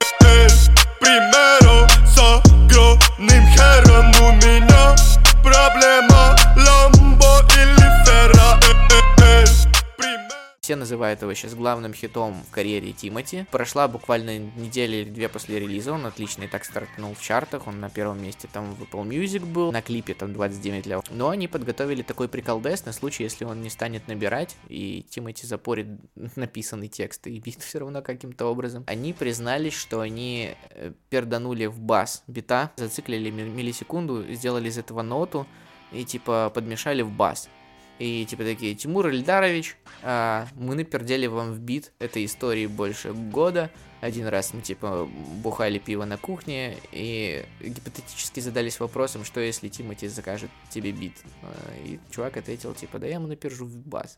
Primero 1.01 1.87
с 2.07 2.17
огромным 2.17 3.45
хером 3.47 4.09
у 4.21 4.31
меня 4.37 4.95
Проблема 5.43 6.35
Ламбо 6.55 7.41
или 7.53 8.05
Ферра 8.05 8.57
Все 10.63 10.77
называют 10.77 11.21
его 11.21 11.33
сейчас 11.33 11.55
главным 11.55 11.93
хитом 11.93 12.41
в 12.41 12.49
карьере 12.49 12.93
Тимати. 12.93 13.45
Прошла 13.51 13.89
буквально 13.89 14.37
неделя 14.37 15.01
или 15.01 15.09
две 15.09 15.27
после 15.27 15.59
релиза, 15.59 15.91
он 15.91 16.05
отлично 16.05 16.43
и 16.43 16.47
так 16.47 16.63
стартанул 16.63 17.15
в 17.15 17.21
чартах, 17.21 17.67
он 17.67 17.81
на 17.81 17.89
первом 17.89 18.23
месте 18.23 18.47
там 18.49 18.73
в 18.73 18.83
Apple 18.83 19.05
Music 19.05 19.45
был, 19.45 19.73
на 19.73 19.81
клипе 19.81 20.13
там 20.13 20.31
29 20.31 20.85
лев. 20.85 21.03
Но 21.09 21.27
они 21.27 21.49
подготовили 21.49 22.01
такой 22.01 22.29
приколдес 22.29 22.85
на 22.85 22.93
случай, 22.93 23.23
если 23.23 23.43
он 23.43 23.61
не 23.61 23.69
станет 23.69 24.07
набирать, 24.07 24.55
и 24.69 25.05
Тимати 25.09 25.45
запорит 25.45 25.87
написанный 26.37 26.87
текст 26.87 27.27
и 27.27 27.39
бит 27.39 27.59
все 27.61 27.79
равно 27.79 28.01
каким-то 28.01 28.45
образом. 28.45 28.85
Они 28.87 29.11
признались, 29.11 29.73
что 29.73 29.99
они 29.99 30.55
э, 30.69 30.93
перданули 31.09 31.65
в 31.65 31.81
бас 31.81 32.23
бита, 32.27 32.71
зациклили 32.77 33.31
ми- 33.31 33.49
миллисекунду, 33.49 34.23
сделали 34.31 34.69
из 34.69 34.77
этого 34.77 35.01
ноту, 35.01 35.45
и 35.91 36.05
типа 36.05 36.53
подмешали 36.55 37.01
в 37.01 37.11
бас. 37.11 37.49
И 37.99 38.25
типа 38.25 38.43
такие, 38.43 38.75
Тимур 38.75 39.07
Ильдарович, 39.07 39.77
а, 40.01 40.47
мы 40.55 40.75
напердели 40.75 41.27
вам 41.27 41.53
в 41.53 41.59
бит 41.59 41.91
этой 41.99 42.25
истории 42.25 42.67
больше 42.67 43.13
года. 43.13 43.69
Один 44.01 44.27
раз 44.27 44.53
мы 44.53 44.61
типа 44.61 45.07
бухали 45.41 45.79
пиво 45.79 46.03
на 46.03 46.17
кухне 46.17 46.75
и 46.91 47.45
гипотетически 47.61 48.41
задались 48.41 48.79
вопросом, 48.79 49.23
что 49.23 49.39
если 49.39 49.69
Тимати 49.69 50.07
закажет 50.07 50.49
тебе 50.69 50.91
бит. 50.91 51.13
А, 51.43 51.55
И 51.85 51.99
чувак 52.11 52.37
ответил 52.37 52.73
типа, 52.73 52.99
да 52.99 53.07
я 53.07 53.13
ему 53.15 53.27
напержу 53.27 53.65
в 53.65 53.77
бас. 53.77 54.17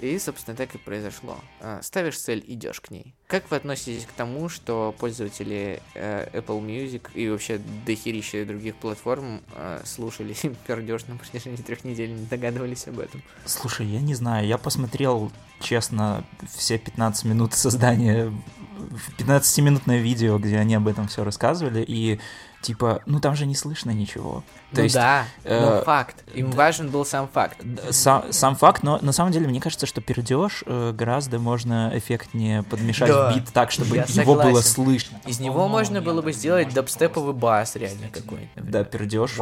И, 0.00 0.18
собственно, 0.18 0.56
так 0.56 0.74
и 0.74 0.78
произошло. 0.78 1.38
А, 1.60 1.80
Ставишь 1.82 2.18
цель, 2.18 2.44
идешь 2.46 2.80
к 2.80 2.90
ней. 2.90 3.14
Как 3.26 3.50
вы 3.50 3.56
относитесь 3.56 4.06
к 4.06 4.12
тому, 4.12 4.48
что 4.48 4.94
пользователи 4.98 5.82
э, 5.94 6.28
Apple 6.32 6.64
Music 6.64 7.10
и 7.14 7.28
вообще 7.28 7.60
дохерища 7.84 8.44
других 8.44 8.76
платформ 8.76 9.42
э, 9.54 9.82
слушали 9.84 10.34
пердеж 10.66 11.06
на 11.06 11.16
протяжении 11.16 11.56
трех 11.56 11.84
недель, 11.84 12.14
не 12.14 12.26
догадывались 12.26 12.86
об 12.86 13.00
этом? 13.00 13.22
Слушай, 13.44 13.86
я 13.86 14.00
не 14.00 14.14
знаю, 14.14 14.46
я 14.46 14.56
посмотрел, 14.56 15.32
честно, 15.60 16.24
все 16.54 16.78
15 16.78 17.24
минут 17.24 17.54
создания, 17.54 18.32
15-минутное 19.18 19.98
видео, 19.98 20.38
где 20.38 20.58
они 20.58 20.74
об 20.76 20.86
этом 20.86 21.08
все 21.08 21.24
рассказывали, 21.24 21.84
и 21.86 22.20
типа, 22.60 23.02
ну 23.06 23.20
там 23.20 23.34
же 23.36 23.46
не 23.46 23.54
слышно 23.54 23.90
ничего. 23.90 24.42
То 24.70 24.78
ну 24.78 24.82
есть, 24.82 24.94
да, 24.94 25.24
э, 25.44 25.60
но 25.60 25.82
факт. 25.82 26.24
Им 26.34 26.50
важен 26.50 26.90
был 26.90 27.04
сам 27.04 27.28
факт. 27.28 27.58
сам, 27.90 28.32
сам 28.32 28.56
факт, 28.56 28.82
но 28.82 28.98
на 29.00 29.12
самом 29.12 29.32
деле 29.32 29.48
мне 29.48 29.60
кажется, 29.60 29.86
что 29.86 30.00
пердеж 30.00 30.62
э, 30.66 30.92
гораздо 30.92 31.38
можно 31.38 31.90
эффектнее 31.94 32.62
подмешать 32.62 33.08
Да, 33.08 33.30
в 33.30 33.34
бит 33.36 33.48
так, 33.52 33.70
чтобы 33.70 33.96
я 33.96 34.04
его 34.04 34.34
было 34.34 34.44
согласен. 34.44 34.70
слышно. 34.70 35.20
Из 35.26 35.40
него 35.40 35.68
можно 35.68 36.00
было 36.02 36.20
бы 36.20 36.32
сделать 36.32 36.72
дабстеповый 36.74 37.34
бас 37.34 37.76
реально 37.76 38.08
какой-то. 38.08 38.48
Да, 38.56 38.84
пердеж. 38.84 39.32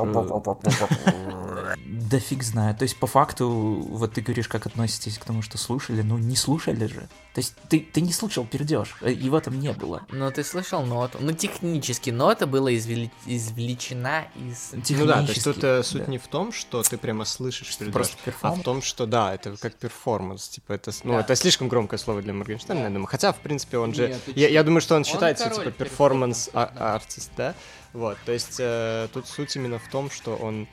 Да 1.87 2.18
фиг 2.18 2.42
знает. 2.42 2.78
То 2.78 2.85
есть, 2.85 2.96
по 2.99 3.06
факту, 3.06 3.49
вот 3.90 4.12
ты 4.12 4.20
говоришь, 4.20 4.49
как 4.49 4.66
относитесь 4.66 5.18
к 5.18 5.25
тому, 5.25 5.42
что 5.42 5.58
слушали, 5.58 6.02
ну 6.02 6.18
не 6.18 6.37
слушали 6.37 6.87
же. 6.87 7.08
То 7.37 7.40
есть, 7.40 7.55
ты, 7.69 7.81
ты 7.81 8.00
не 8.00 8.14
слушал 8.14 8.47
пердеж, 8.47 8.97
э, 9.02 9.12
его 9.12 9.38
там 9.40 9.61
не 9.61 9.71
было. 9.73 10.07
Но 10.09 10.31
ты 10.31 10.43
слышал 10.43 10.87
ноту? 10.87 11.19
Ну, 11.21 11.33
технически 11.33 12.09
нота 12.09 12.47
была 12.47 12.73
извели- 12.73 13.11
извлечена 13.26 14.28
из... 14.37 14.71
Ну 14.73 15.05
да, 15.05 15.16
то 15.16 15.21
есть 15.21 15.35
Технически, 15.35 15.43
тут 15.43 15.64
э, 15.64 15.83
суть 15.83 16.07
да. 16.07 16.11
не 16.12 16.16
в 16.16 16.26
том, 16.28 16.50
что 16.50 16.83
ты 16.83 16.97
прямо 16.97 17.26
слышишь 17.26 17.76
пердеж, 17.76 17.93
просто 17.93 18.16
а 18.40 18.52
в 18.52 18.62
том, 18.62 18.81
что 18.81 19.05
да, 19.05 19.35
это 19.35 19.55
как 19.59 19.75
перформанс, 19.75 20.49
типа 20.49 20.73
это, 20.73 20.93
ну 21.05 21.12
Да. 21.12 21.21
это 21.21 21.37
слишком 21.37 21.69
громкое 21.69 21.99
слово 21.99 22.23
для 22.23 22.33
Моргенштерна, 22.33 22.85
я 22.85 22.88
думаю. 22.88 23.05
Хотя 23.05 23.35
в 23.35 23.40
принципе 23.40 23.76
он 23.76 23.93
же, 23.93 24.09
Нет, 24.09 24.21
я, 24.35 24.49
я 24.49 24.64
думаю, 24.64 24.81
что 24.81 24.95
он 24.95 25.00
Он 25.00 25.05
считается 25.05 25.50
типа 25.50 25.73
performance 25.73 26.49
artist, 26.55 27.33
да, 27.37 27.55
вот. 27.93 28.16
То 28.25 28.33
есть 28.33 28.57
э, 28.61 29.09
тут 29.12 29.28
суть 29.28 29.57
именно 29.57 29.78
в 29.78 29.88
том, 29.88 30.11
что 30.11 30.37
он 30.37 30.69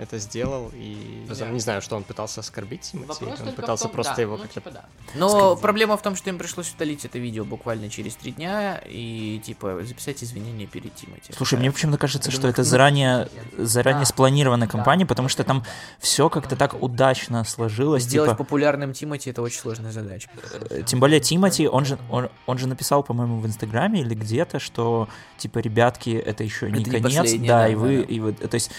это 0.00 0.18
сделал 0.18 0.70
и 0.74 1.26
Да. 1.28 1.48
не 1.50 1.60
знаю, 1.60 1.82
что 1.82 1.96
он 1.96 2.04
пытался 2.04 2.40
оскорбить 2.40 2.80
Тимати, 2.82 3.24
он 3.24 3.52
пытался 3.52 3.84
том- 3.84 3.92
просто 3.92 4.14
да, 4.16 4.22
его 4.22 4.36
ну, 4.36 4.42
как-то 4.42 4.60
типа 4.60 4.70
да. 4.70 4.84
Но 5.14 5.56
проблема 5.56 5.96
в 5.96 6.02
том, 6.02 6.16
что 6.16 6.30
им 6.30 6.38
пришлось 6.38 6.72
удалить 6.74 7.04
это 7.04 7.18
видео 7.18 7.44
буквально 7.44 7.90
через 7.90 8.14
три 8.16 8.32
дня 8.32 8.80
и, 8.86 9.40
типа, 9.44 9.80
записать 9.82 10.22
извинения 10.24 10.66
перед 10.66 10.94
Тимати. 10.94 11.32
Слушай, 11.36 11.58
мне 11.58 11.70
почему-то 11.70 11.98
кажется, 11.98 12.30
что 12.30 12.48
это 12.48 12.62
заранее, 12.64 13.28
заранее 13.58 14.00
Да. 14.02 14.06
спланированная 14.06 14.68
кампания, 14.68 15.06
потому 15.06 15.28
что 15.28 15.44
там 15.44 15.64
все 15.98 16.28
как-то 16.28 16.56
так 16.56 16.82
удачно 16.82 17.44
сложилось. 17.44 18.04
Сделать 18.04 18.30
типа, 18.30 18.38
популярным 18.44 18.92
Тимати 18.92 19.30
это 19.30 19.42
очень 19.42 19.60
сложная 19.60 19.92
задача. 19.92 20.28
э, 20.70 20.82
Тем 20.86 21.00
более 21.00 21.20
Тимати, 21.20 21.68
он 21.68 21.84
же, 21.84 21.98
он, 22.10 22.28
он 22.46 22.58
же 22.58 22.66
написал, 22.66 23.02
по-моему, 23.02 23.40
в 23.40 23.46
Инстаграме 23.46 24.00
или 24.00 24.14
где-то, 24.14 24.58
что, 24.58 25.08
типа, 25.38 25.58
ребятки, 25.58 26.10
это 26.10 26.42
еще 26.44 26.70
не 26.70 26.80
Это 26.82 26.90
не 26.90 27.00
конец, 27.00 27.16
последнее, 27.18 27.48
да, 27.48 27.58
да, 27.58 27.68
и 27.68 27.74
вы, 27.74 27.96
да, 27.98 28.02
да. 28.06 28.14
и 28.14 28.20
вот, 28.20 28.38
то 28.50 28.54
есть, 28.54 28.70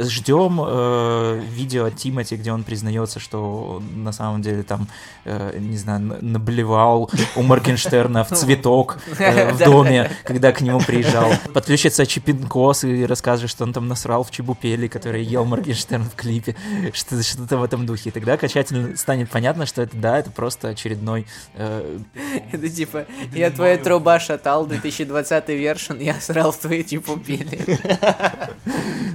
ждем 0.00 0.55
потом 0.56 0.66
э, 0.68 1.40
видео 1.50 1.86
от 1.86 1.96
Тимати, 1.96 2.36
где 2.36 2.52
он 2.52 2.64
признается, 2.64 3.20
что 3.20 3.82
на 3.94 4.12
самом 4.12 4.42
деле 4.42 4.62
там, 4.62 4.88
э, 5.24 5.58
не 5.58 5.76
знаю, 5.76 6.18
наблевал 6.20 7.10
у 7.36 7.42
Моргенштерна 7.42 8.24
в 8.24 8.28
цветок 8.28 8.98
э, 9.18 9.52
в 9.52 9.58
доме, 9.58 10.10
когда 10.24 10.52
к 10.52 10.60
нему 10.60 10.80
приезжал. 10.80 11.30
Подключится 11.52 12.06
Чипинкос 12.06 12.84
и 12.84 13.06
расскажет, 13.06 13.50
что 13.50 13.64
он 13.64 13.72
там 13.72 13.88
насрал 13.88 14.24
в 14.24 14.30
Чебупели, 14.30 14.88
который 14.88 15.22
ел 15.22 15.44
Моргенштерн 15.44 16.04
в 16.04 16.14
клипе, 16.14 16.56
что- 16.92 17.22
что-то 17.22 17.58
в 17.58 17.64
этом 17.64 17.86
духе. 17.86 18.10
И 18.10 18.12
тогда 18.12 18.34
окончательно 18.34 18.96
станет 18.96 19.30
понятно, 19.30 19.66
что 19.66 19.82
это, 19.82 19.96
да, 19.96 20.18
это 20.18 20.30
просто 20.30 20.68
очередной 20.68 21.26
э, 21.54 21.98
Это 22.52 22.68
типа, 22.68 23.06
я 23.34 23.50
твоя 23.50 23.76
труба 23.78 24.20
шатал, 24.20 24.66
2020 24.66 25.48
вершин, 25.48 26.00
я 26.00 26.14
срал 26.20 26.52
в 26.52 26.58
твои 26.58 26.82
типа 26.82 27.18
пели. 27.18 27.78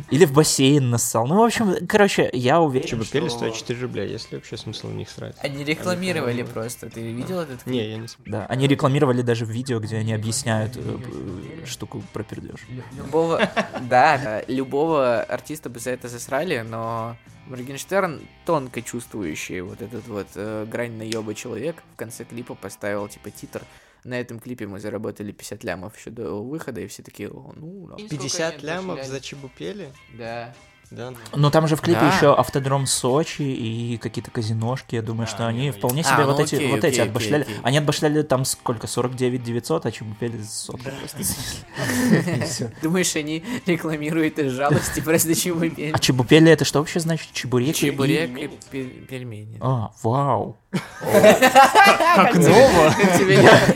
Или 0.10 0.26
в 0.26 0.34
бассейн 0.34 0.90
нассал. 1.24 1.36
Ну, 1.36 1.42
в 1.42 1.46
общем, 1.46 1.88
короче, 1.88 2.30
я 2.34 2.60
уверен, 2.62 2.88
Чебупели 2.88 3.28
что- 3.28 3.38
стоят 3.38 3.56
4 3.56 3.82
рубля, 3.82 4.04
есть 4.04 4.32
ли 4.32 4.38
вообще 4.38 4.58
смысл 4.58 4.88
в 4.88 4.94
них 4.94 5.10
срать? 5.10 5.36
Они 5.40 5.64
рекламировали 5.64 6.44
просто, 6.44 6.90
ты 6.90 7.02
видел 7.02 7.40
этот 7.40 7.64
клип? 7.64 7.74
Не, 7.76 7.90
я 7.90 7.98
не 7.98 8.08
смотрю. 8.08 8.32
Да, 8.32 8.46
они 8.48 8.68
рекламировали 8.68 9.22
даже 9.22 9.46
в 9.46 9.50
видео, 9.50 9.80
где 9.80 9.98
они 9.98 10.14
объясняют 10.14 10.78
э, 10.78 10.82
э, 10.82 11.66
штуку 11.66 12.04
про 12.14 12.24
пердеж. 12.24 12.60
Любого, 12.96 13.38
да, 13.90 14.18
да, 14.18 14.44
любого 14.48 15.22
артиста 15.22 15.70
бы 15.70 15.80
за 15.80 15.92
это 15.92 16.08
засрали, 16.08 16.60
но 16.62 17.16
Моргенштерн, 17.48 18.22
тонко 18.46 18.82
чувствующий 18.82 19.62
вот 19.62 19.82
этот 19.82 20.08
вот 20.08 20.28
э, 20.36 20.66
грань 20.70 20.94
наеба 20.94 21.34
человек, 21.34 21.84
в 21.94 21.96
конце 21.98 22.24
клипа 22.24 22.56
поставил 22.56 23.08
типа 23.08 23.32
титр. 23.32 23.62
На 24.04 24.20
этом 24.20 24.40
клипе 24.40 24.66
мы 24.66 24.80
заработали 24.80 25.32
50 25.32 25.64
лямов 25.64 25.96
еще 25.96 26.10
до 26.10 26.42
выхода, 26.42 26.82
и 26.82 26.88
все 26.88 27.04
такие, 27.04 27.30
«О, 27.30 27.54
ну, 27.56 27.88
да». 27.88 27.96
50 27.98 28.64
лямов 28.64 29.06
за 29.06 29.20
Чебупели? 29.20 29.92
Да. 30.18 30.56
Да. 30.92 31.14
Но 31.34 31.50
там 31.50 31.68
же 31.70 31.76
в 31.78 31.82
клипе 31.82 32.02
Да. 32.02 32.14
еще 32.14 32.34
автодром 32.34 32.86
Сочи 32.86 33.44
и 33.44 33.98
какие-то 33.98 34.30
казиношки. 34.30 34.96
Я 34.96 35.02
думаю, 35.02 35.26
что 35.26 35.48
они 35.48 35.72
вполне 35.72 36.04
себе 36.04 36.16
А, 36.18 36.26
вот 36.26 36.38
ну 36.38 36.44
эти, 36.44 36.56
окей, 36.56 36.68
вот 36.70 36.84
эти 36.84 36.96
окей, 36.96 37.04
отбашляли. 37.08 37.42
окей, 37.44 37.54
окей. 37.56 37.64
Они 37.66 37.78
отбашляли 37.78 38.22
там 38.24 38.44
сколько? 38.46 38.88
49 38.88 39.42
900, 39.44 39.86
а 39.86 39.92
Чебупели 39.92 40.42
сотку. 40.44 40.90
Думаешь, 42.82 43.16
они 43.16 43.44
рекламируют 43.66 44.40
из 44.40 44.52
жалости 44.52 45.00
просто 45.00 45.34
чебупели? 45.36 45.92
А 45.94 46.00
Чебупели 46.00 46.52
это 46.52 46.66
что 46.66 46.80
вообще 46.80 47.00
значит? 47.00 47.30
Чебурек? 47.34 47.70
и- 47.70 47.74
Чебурек 47.74 48.38
и 48.38 48.50
пе- 48.70 48.84
пельмени. 48.84 49.58
А, 49.62 49.92
вау. 50.04 50.58
Как 50.72 52.36
ново! 52.36 52.94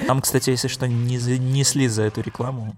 Там, 0.07 0.21
кстати, 0.21 0.51
если 0.51 0.67
что, 0.67 0.87
не 0.87 1.17
занесли 1.17 1.87
за 1.87 2.03
эту 2.03 2.21
рекламу. 2.21 2.75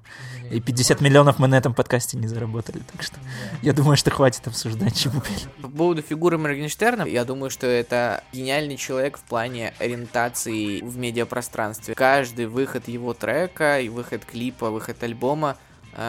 И 0.50 0.62
50 0.62 1.02
миллионов 1.02 1.40
мы 1.40 1.48
на 1.48 1.56
этом 1.56 1.74
подкасте 1.74 2.18
не 2.18 2.28
заработали. 2.28 2.82
Так 2.92 3.04
что 3.04 3.18
я 3.62 3.74
думаю, 3.74 3.98
что 3.98 4.12
хватит 4.12 4.48
обсуждать 4.48 4.98
Чебупели. 4.98 5.40
По 5.62 5.68
поводу 5.68 6.02
фигуры 6.02 6.38
Моргенштерна, 6.38 7.04
я 7.04 7.26
думаю, 7.26 7.50
что 7.50 7.68
это 7.68 8.24
гениальный 8.32 8.78
человек 8.78 9.18
в 9.18 9.22
плане 9.22 9.74
ориентации 9.80 10.80
в 10.82 10.98
медиапространстве. 10.98 11.96
Каждый 11.96 12.46
выход 12.46 12.88
его 12.88 13.14
трека, 13.14 13.80
и 13.82 13.90
выход 13.90 14.24
клипа, 14.26 14.70
выход 14.70 15.04
альбома 15.04 15.58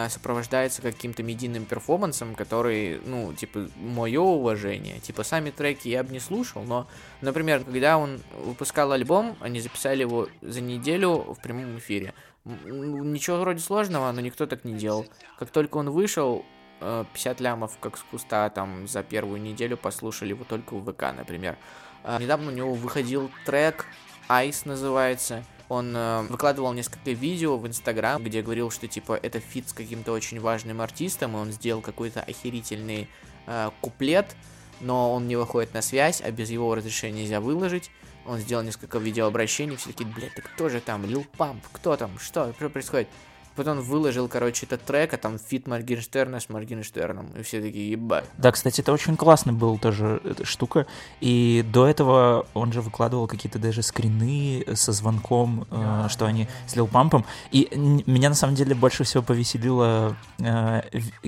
сопровождается 0.09 0.83
каким-то 0.83 1.23
медийным 1.23 1.65
перформансом, 1.65 2.35
который, 2.35 3.01
ну, 3.05 3.33
типа, 3.33 3.67
мое 3.75 4.21
уважение. 4.21 4.99
Типа, 4.99 5.23
сами 5.23 5.49
треки 5.49 5.87
я 5.87 6.03
бы 6.03 6.11
не 6.11 6.19
слушал, 6.19 6.61
но, 6.63 6.87
например, 7.21 7.63
когда 7.63 7.97
он 7.97 8.21
выпускал 8.45 8.91
альбом, 8.91 9.35
они 9.39 9.59
записали 9.59 10.01
его 10.01 10.27
за 10.41 10.61
неделю 10.61 11.33
в 11.33 11.41
прямом 11.41 11.79
эфире. 11.79 12.13
М, 12.45 13.11
Ничего 13.13 13.37
вроде 13.37 13.59
сложного, 13.61 14.11
но 14.11 14.21
никто 14.21 14.45
так 14.45 14.63
не 14.63 14.73
делал. 14.73 15.07
Как 15.39 15.49
только 15.49 15.77
он 15.77 15.89
вышел, 15.89 16.45
э, 16.81 17.05
50 17.11 17.39
лямов 17.41 17.77
как 17.79 17.97
с 17.97 18.03
куста 18.03 18.49
там 18.51 18.87
за 18.87 19.01
первую 19.01 19.41
неделю 19.41 19.75
послушали 19.75 20.29
его 20.29 20.43
только 20.43 20.75
в 20.75 20.91
ВК, 20.91 21.13
например. 21.17 21.57
А, 22.03 22.19
Недавно 22.19 22.51
у 22.51 22.53
него 22.55 22.73
выходил 22.75 23.29
трек 23.45 23.85
Ice 24.29 24.61
называется. 24.65 25.43
Он 25.69 25.95
э, 25.95 26.23
выкладывал 26.23 26.73
несколько 26.73 27.11
видео 27.11 27.57
в 27.57 27.67
Инстаграм, 27.67 28.21
где 28.21 28.41
говорил, 28.41 28.71
что 28.71 28.87
типа 28.87 29.19
это 29.21 29.39
feat 29.39 29.69
с 29.69 29.73
каким-то 29.73 30.11
очень 30.11 30.39
важным 30.39 30.81
артистом, 30.81 31.35
и 31.35 31.39
он 31.39 31.51
сделал 31.51 31.81
какой-то 31.81 32.21
охерительный 32.21 33.07
э, 33.45 33.69
куплет, 33.79 34.35
но 34.81 35.13
он 35.13 35.27
не 35.27 35.35
выходит 35.35 35.73
на 35.75 35.83
связь, 35.83 36.21
а 36.21 36.31
без 36.31 36.49
его 36.49 36.73
разрешения 36.73 37.21
нельзя 37.21 37.39
выложить. 37.39 37.91
Он 38.25 38.39
сделал 38.39 38.63
несколько 38.63 38.97
видеообращений, 38.97 39.75
все 39.75 39.89
такие, 39.89 40.09
блядь, 40.09 40.35
да 40.35 40.41
кто 40.41 40.69
же 40.69 40.81
там, 40.81 41.05
Лил 41.05 41.25
Памп, 41.37 41.63
кто 41.71 41.95
там, 41.95 42.17
что 42.19 42.51
происходит? 42.53 43.07
Потом 43.55 43.81
выложил, 43.81 44.27
короче, 44.27 44.65
этот 44.65 44.83
трек, 44.83 45.13
а 45.13 45.17
там 45.17 45.37
feat 45.37 45.67
Моргенштерна 45.67 46.39
с 46.39 46.49
Моргенштерном, 46.49 47.27
и 47.37 47.43
все 47.43 47.61
такие, 47.61 47.91
ебать. 47.91 48.25
Да, 48.37 48.51
кстати, 48.51 48.81
это 48.81 48.93
очень 48.93 49.17
классно 49.17 49.53
был 49.53 49.77
тоже 49.77 50.21
эта 50.23 50.45
штука. 50.45 50.85
И 51.19 51.65
до 51.73 51.87
этого 51.87 52.45
он 52.53 52.71
же 52.71 52.81
выкладывал 52.81 53.27
какие-то 53.27 53.59
даже 53.59 53.81
скрины 53.81 54.65
со 54.73 54.91
звонком, 54.91 55.67
э, 55.69 56.07
что 56.09 56.25
они 56.25 56.47
с 56.67 56.75
Лил 56.75 56.87
Пампом. 56.87 57.25
И 57.51 57.69
меня 58.05 58.29
на 58.29 58.35
самом 58.35 58.55
деле 58.55 58.75
больше 58.75 59.03
всего 59.03 59.23
повеселило 59.23 60.15
э, 60.39 60.81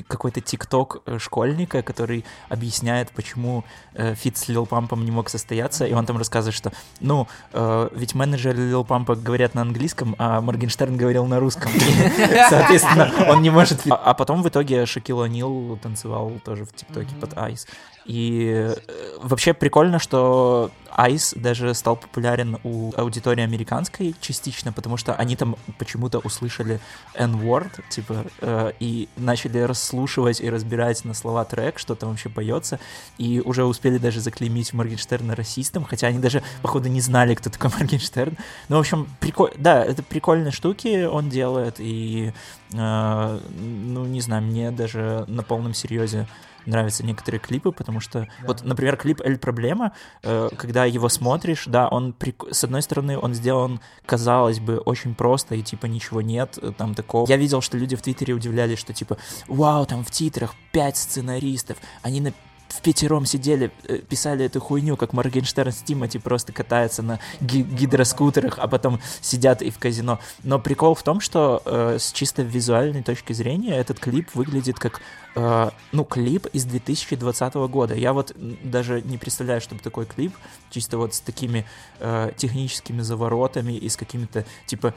какой-то 0.07 0.41
тикток 0.41 1.01
э, 1.05 1.19
школьника, 1.19 1.81
который 1.81 2.25
объясняет, 2.49 3.11
почему 3.11 3.63
э, 3.93 4.15
фит 4.15 4.37
с 4.37 4.47
Лил 4.47 4.65
Пампом 4.65 5.05
не 5.05 5.11
мог 5.11 5.29
состояться. 5.29 5.85
И 5.85 5.93
он 5.93 6.05
там 6.05 6.17
рассказывает, 6.17 6.55
что, 6.55 6.71
ну, 6.99 7.27
э, 7.53 7.89
ведь 7.93 8.15
менеджеры 8.15 8.57
Лил 8.57 8.85
Пампа 8.85 9.15
говорят 9.15 9.53
на 9.53 9.61
английском, 9.61 10.15
а 10.17 10.41
Моргенштерн 10.41 10.97
говорил 10.97 11.25
на 11.25 11.39
русском. 11.39 11.71
Соответственно, 12.49 13.11
он 13.29 13.41
не 13.41 13.49
может... 13.49 13.81
А, 13.89 13.95
а 13.95 14.13
потом 14.13 14.43
в 14.43 14.49
итоге 14.49 14.85
Шакил 14.85 15.23
О'Нил 15.23 15.77
танцевал 15.79 16.33
тоже 16.43 16.65
в 16.65 16.73
ТикТоке 16.73 17.15
под 17.15 17.37
Ice. 17.37 17.67
И 18.11 18.51
э, 18.51 18.75
вообще 19.21 19.53
прикольно, 19.53 19.97
что 19.97 20.69
Айс 20.91 21.33
даже 21.33 21.73
стал 21.73 21.95
популярен 21.95 22.57
у 22.65 22.91
аудитории 22.97 23.41
американской 23.41 24.13
частично, 24.19 24.73
потому 24.73 24.97
что 24.97 25.15
они 25.15 25.37
там 25.37 25.55
почему-то 25.79 26.19
услышали 26.19 26.81
N-word, 27.13 27.81
типа, 27.87 28.25
э, 28.41 28.73
и 28.81 29.07
начали 29.15 29.59
расслушивать 29.59 30.41
и 30.41 30.49
разбирать 30.49 31.05
на 31.05 31.13
слова 31.13 31.45
трек, 31.45 31.79
что 31.79 31.95
там 31.95 32.09
вообще 32.09 32.27
поется, 32.27 32.81
и 33.17 33.39
уже 33.39 33.63
успели 33.63 33.97
даже 33.97 34.19
заклеймить 34.19 34.73
Моргенштерна 34.73 35.33
расистом, 35.33 35.85
хотя 35.85 36.07
они 36.07 36.19
даже, 36.19 36.43
походу, 36.61 36.89
не 36.89 36.99
знали, 36.99 37.33
кто 37.33 37.49
такой 37.49 37.69
Моргенштерн. 37.79 38.35
Ну, 38.67 38.75
в 38.75 38.79
общем, 38.81 39.07
прикольно, 39.21 39.55
да, 39.57 39.85
это 39.85 40.03
прикольные 40.03 40.51
штуки 40.51 41.05
он 41.05 41.29
делает, 41.29 41.75
и, 41.77 42.33
э, 42.73 43.39
ну, 43.57 44.05
не 44.05 44.19
знаю, 44.19 44.43
мне 44.43 44.71
даже 44.71 45.23
на 45.29 45.43
полном 45.43 45.73
серьезе 45.73 46.27
нравятся 46.65 47.05
некоторые 47.05 47.39
клипы, 47.39 47.71
потому 47.71 47.99
что, 47.99 48.27
вот, 48.45 48.63
например, 48.63 48.97
клип 48.97 49.21
«Эль 49.21 49.37
Проблема», 49.37 49.93
э, 50.23 50.49
когда 50.57 50.85
его 50.85 51.09
смотришь, 51.09 51.65
да, 51.67 51.87
он, 51.87 52.13
прик- 52.17 52.53
с 52.53 52.63
одной 52.63 52.81
стороны, 52.81 53.17
он 53.17 53.33
сделан, 53.33 53.79
казалось 54.05 54.59
бы, 54.59 54.77
очень 54.77 55.15
просто, 55.15 55.55
и, 55.55 55.61
типа, 55.61 55.85
ничего 55.85 56.21
нет 56.21 56.57
э, 56.61 56.71
там 56.77 56.95
такого. 56.95 57.27
Я 57.27 57.37
видел, 57.37 57.61
что 57.61 57.77
люди 57.77 57.95
в 57.95 58.01
Твиттере 58.01 58.33
удивлялись, 58.33 58.79
что, 58.79 58.93
типа, 58.93 59.17
вау, 59.47 59.85
там 59.85 60.03
в 60.03 60.11
титрах 60.11 60.55
пять 60.71 60.97
сценаристов, 60.97 61.77
они 62.01 62.21
на 62.21 62.33
в 62.71 62.81
пятером 62.81 63.25
сидели, 63.25 63.71
э, 63.87 63.97
писали 63.97 64.45
эту 64.45 64.59
хуйню, 64.59 64.97
как 64.97 65.13
Моргенштерн 65.13 65.71
с 65.71 65.81
Тимати 65.81 66.17
просто 66.17 66.53
катаются 66.53 67.01
на 67.03 67.19
ги- 67.41 67.63
гидроскутерах, 67.63 68.59
а 68.59 68.67
потом 68.67 68.99
сидят 69.21 69.61
и 69.61 69.69
в 69.69 69.77
казино. 69.77 70.19
Но 70.43 70.59
прикол 70.59 70.95
в 70.95 71.03
том, 71.03 71.19
что 71.19 71.61
э, 71.65 71.97
с 71.99 72.11
чисто 72.11 72.41
визуальной 72.41 73.03
точки 73.03 73.33
зрения 73.33 73.77
этот 73.77 73.99
клип 73.99 74.29
выглядит 74.33 74.79
как, 74.79 75.01
э, 75.35 75.69
ну, 75.91 76.05
клип 76.05 76.47
из 76.47 76.65
2020 76.65 77.53
года. 77.67 77.95
Я 77.95 78.13
вот 78.13 78.35
даже 78.63 79.01
не 79.01 79.17
представляю, 79.17 79.61
чтобы 79.61 79.81
такой 79.81 80.05
клип, 80.05 80.33
чисто 80.69 80.97
вот 80.97 81.13
с 81.13 81.19
такими 81.19 81.65
э, 81.99 82.31
техническими 82.37 83.01
заворотами 83.01 83.73
и 83.73 83.89
с 83.89 83.97
какими-то, 83.97 84.45
типа, 84.65 84.93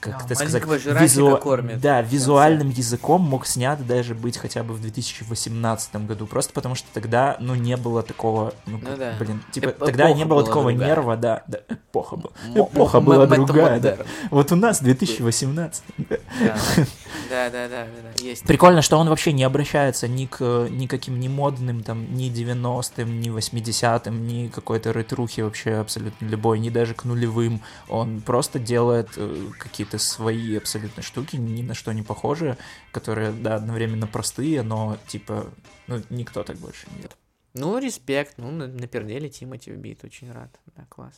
как 0.00 0.24
это 0.24 0.34
сказать, 0.34 0.62
кормят. 1.40 1.80
да, 1.80 2.02
визуальным 2.02 2.70
языком 2.70 3.22
мог 3.22 3.46
снят 3.46 3.84
даже 3.86 4.14
быть 4.14 4.36
хотя 4.36 4.62
бы 4.62 4.74
в 4.74 4.80
2018 4.80 6.06
году, 6.06 6.26
просто 6.26 6.52
потому 6.52 6.74
что 6.74 6.86
тогда, 6.92 7.36
ну, 7.40 7.54
не 7.54 7.76
было 7.76 8.02
такого, 8.02 8.54
ну, 8.66 8.78
Ну 8.82 8.96
да. 8.96 9.14
блин, 9.18 9.42
типа, 9.50 9.70
Эп- 9.70 9.78
тогда 9.78 10.08
не 10.08 10.22
эпоха 10.22 10.28
было 10.28 10.44
такого 10.44 10.70
другая. 10.70 10.88
нерва, 10.88 11.16
да, 11.16 11.42
да, 11.48 11.58
эпоха 11.68 12.16
была, 12.16 12.32
М- 12.54 12.62
эпоха 12.64 13.00
была 13.00 13.26
другая, 13.26 13.80
да. 13.80 13.96
Вот 14.30 14.52
у 14.52 14.56
нас 14.56 14.80
2018. 14.80 15.82
да. 16.08 16.16
Да, 17.30 17.50
да, 17.50 17.68
да, 17.68 17.68
да, 17.68 17.86
да, 18.16 18.24
есть. 18.24 18.44
Прикольно, 18.44 18.80
что 18.82 18.96
он 18.98 19.08
вообще 19.08 19.32
не 19.32 19.42
обращается 19.44 20.08
ни 20.08 20.26
к 20.26 20.68
никаким 20.70 21.18
ни 21.20 21.28
модным, 21.28 21.82
там, 21.82 22.14
ни 22.14 22.30
90-м, 22.30 23.20
ни 23.20 23.28
80-м, 23.30 24.26
ни 24.26 24.48
какой-то 24.48 24.92
ретрухе 24.92 25.44
вообще 25.44 25.74
абсолютно 25.74 26.24
любой, 26.26 26.58
ни 26.58 26.70
даже 26.70 26.94
к 26.94 27.04
нулевым. 27.04 27.60
Он 27.88 28.20
просто 28.20 28.58
делает 28.58 29.08
э, 29.16 29.46
какие-то 29.88 29.98
свои 30.04 30.56
абсолютно 30.56 31.02
штуки, 31.02 31.36
ни 31.36 31.62
на 31.62 31.74
что 31.74 31.92
не 31.92 32.02
похожие, 32.02 32.56
которые, 32.92 33.30
да, 33.32 33.56
одновременно 33.56 34.06
простые, 34.06 34.62
но, 34.62 34.98
типа, 35.06 35.46
ну, 35.86 36.02
никто 36.10 36.42
так 36.42 36.56
больше 36.56 36.86
не 36.90 36.96
делает. 36.96 37.16
Ну, 37.54 37.78
респект, 37.78 38.34
ну, 38.36 38.50
на- 38.50 38.66
напердели 38.66 39.28
Тимати 39.28 39.72
в 39.72 39.76
бит, 39.76 40.04
очень 40.04 40.30
рад, 40.32 40.50
да, 40.76 40.84
класс. 40.88 41.14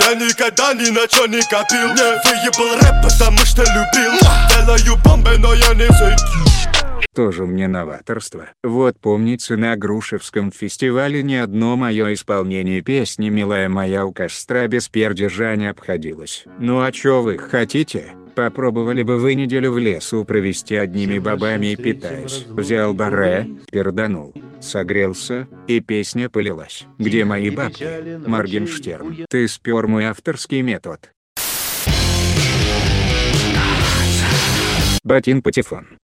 Я 0.00 0.14
никогда 0.14 0.74
ни 0.74 0.90
на 0.90 1.08
чё 1.08 1.26
не 1.26 1.40
копил 1.42 1.88
Не 1.88 2.12
выебал 2.24 2.76
рэп, 2.80 3.02
потому 3.02 3.38
что 3.38 3.62
любил 3.62 4.12
Делаю 4.50 4.96
бомбы, 5.02 5.38
но 5.38 5.54
я 5.54 5.74
не 5.74 5.88
зайду 5.88 6.79
Тоже 7.14 7.44
мне 7.44 7.66
новаторство. 7.66 8.50
Вот 8.62 8.98
помнится 9.00 9.56
на 9.56 9.76
Грушевском 9.76 10.52
фестивале 10.52 11.24
ни 11.24 11.34
одно 11.34 11.76
мое 11.76 12.14
исполнение 12.14 12.82
песни 12.82 13.30
«Милая 13.30 13.68
моя 13.68 14.06
у 14.06 14.12
костра» 14.12 14.68
без 14.68 14.88
пердежа 14.88 15.56
не 15.56 15.68
обходилось. 15.68 16.44
Ну 16.58 16.80
а 16.80 16.92
чё 16.92 17.22
вы 17.22 17.36
хотите? 17.38 18.12
Попробовали 18.36 19.02
бы 19.02 19.18
вы 19.18 19.34
неделю 19.34 19.72
в 19.72 19.78
лесу 19.78 20.24
провести 20.24 20.76
одними 20.76 21.18
бабами 21.18 21.72
и 21.72 21.76
питаясь. 21.76 22.46
Взял 22.48 22.94
баре, 22.94 23.48
перданул, 23.72 24.32
согрелся, 24.60 25.48
и 25.66 25.80
песня 25.80 26.30
полилась. 26.30 26.86
Где 26.98 27.24
мои 27.24 27.50
бабки? 27.50 27.86
Моргенштерн. 28.24 29.26
Ты 29.28 29.48
спер 29.48 29.88
мой 29.88 30.04
авторский 30.04 30.62
метод. 30.62 31.12
Батин 35.02 35.42
Патефон. 35.42 35.99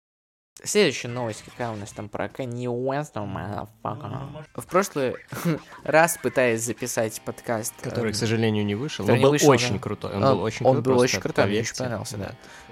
Следующая 0.66 1.10
новость, 1.10 1.44
какая 1.44 1.72
у 1.72 1.76
нас 1.76 1.92
там 1.92 2.08
про 2.08 2.28
Kanye 2.28 2.68
West, 2.68 3.16
motherfucker. 3.16 4.46
В 4.56 4.66
прошлый 4.66 5.16
раз, 5.84 6.18
пытаясь 6.22 6.62
записать 6.62 7.22
подкаст... 7.22 7.74
Который, 7.82 8.08
эм, 8.08 8.14
к 8.14 8.16
сожалению, 8.16 8.66
не 8.66 8.76
вышел. 8.76 9.06
Но 9.06 9.18
был 9.18 9.32
вышел, 9.32 9.50
очень 9.50 9.74
да. 9.74 9.80
крутой. 9.80 10.16
Он 10.16 10.24
А, 10.24 10.34
был 10.36 10.44
очень 10.44 10.66
он 10.66 10.76
крутой. 10.76 10.94
был 10.94 11.02
очень 11.02 11.20
крутой, 11.20 11.48
мне 11.48 11.60
очень 11.60 11.76
понравился, 11.76 12.18
да. 12.18 12.32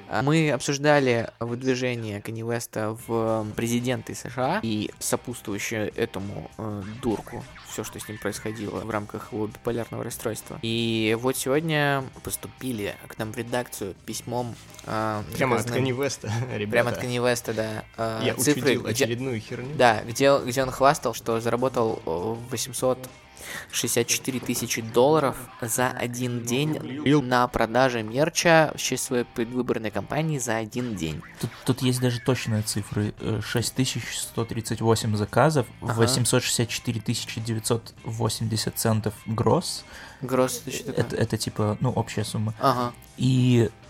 Да. 0.09 0.21
Мы 0.21 0.51
обсуждали 0.51 1.29
выдвижение 1.39 2.19
Kanye 2.19 2.41
West 2.41 2.97
в 3.07 3.47
президенты 3.55 4.13
США 4.13 4.59
и 4.61 4.91
сопутствующее 4.99 5.87
этому 5.89 6.51
э, 6.57 6.83
дурку, 7.01 7.43
все, 7.69 7.85
что 7.85 7.97
с 7.99 8.07
ним 8.09 8.17
происходило 8.17 8.79
в 8.81 8.89
рамках 8.89 9.31
его 9.31 9.47
биполярного 9.47 10.03
расстройства. 10.03 10.59
И 10.61 11.17
вот 11.19 11.37
сегодня 11.37 12.03
поступили 12.23 12.95
к 13.07 13.17
нам 13.17 13.31
в 13.31 13.37
редакцию 13.37 13.95
письмом 14.05 14.55
э, 14.85 15.23
Прямо 15.35 15.57
от 15.57 15.67
West, 15.67 16.29
ребята. 16.53 16.71
Прямо 16.71 16.89
от 16.91 17.03
West, 17.03 17.53
да. 17.53 17.80
Э, 17.97 18.21
Я 18.23 18.35
цифры, 18.35 18.75
где- 18.75 18.89
очередную 18.89 19.39
херню. 19.39 19.75
да, 19.75 20.01
где, 20.03 20.37
где 20.39 20.63
он 20.63 20.71
хвастал, 20.71 21.13
что 21.13 21.39
заработал 21.39 22.01
э, 22.05 22.35
864 22.51 24.39
тысячи 24.39 24.81
долларов 24.81 25.35
за 25.61 25.89
один 25.89 26.43
день 26.43 27.01
на 27.21 27.47
продаже 27.47 28.03
мерча 28.03 28.71
в 28.75 28.79
честь 28.79 29.03
своей 29.05 29.23
предвыборной 29.25 29.91
кампании 29.91 30.37
за 30.37 30.57
один 30.57 30.95
день. 30.95 31.21
Тут, 31.39 31.49
тут 31.65 31.81
есть 31.81 31.99
даже 31.99 32.19
точные 32.19 32.61
цифры. 32.61 33.13
Э, 33.19 33.41
6138 33.43 35.15
заказов, 35.15 35.65
Ага. 35.81 35.93
864 35.93 37.01
980 37.01 38.77
центов 38.77 39.13
гросс. 39.25 39.83
Гросс, 40.21 40.61
это 40.65 40.71
что 40.75 40.85
такое? 40.85 41.05
Это, 41.05 41.15
это 41.15 41.37
типа, 41.37 41.77
ну, 41.79 41.89
общая 41.91 42.23
сумма. 42.23 42.53
Ага. 42.59 42.93
И 43.17 43.69
э, 43.69 43.80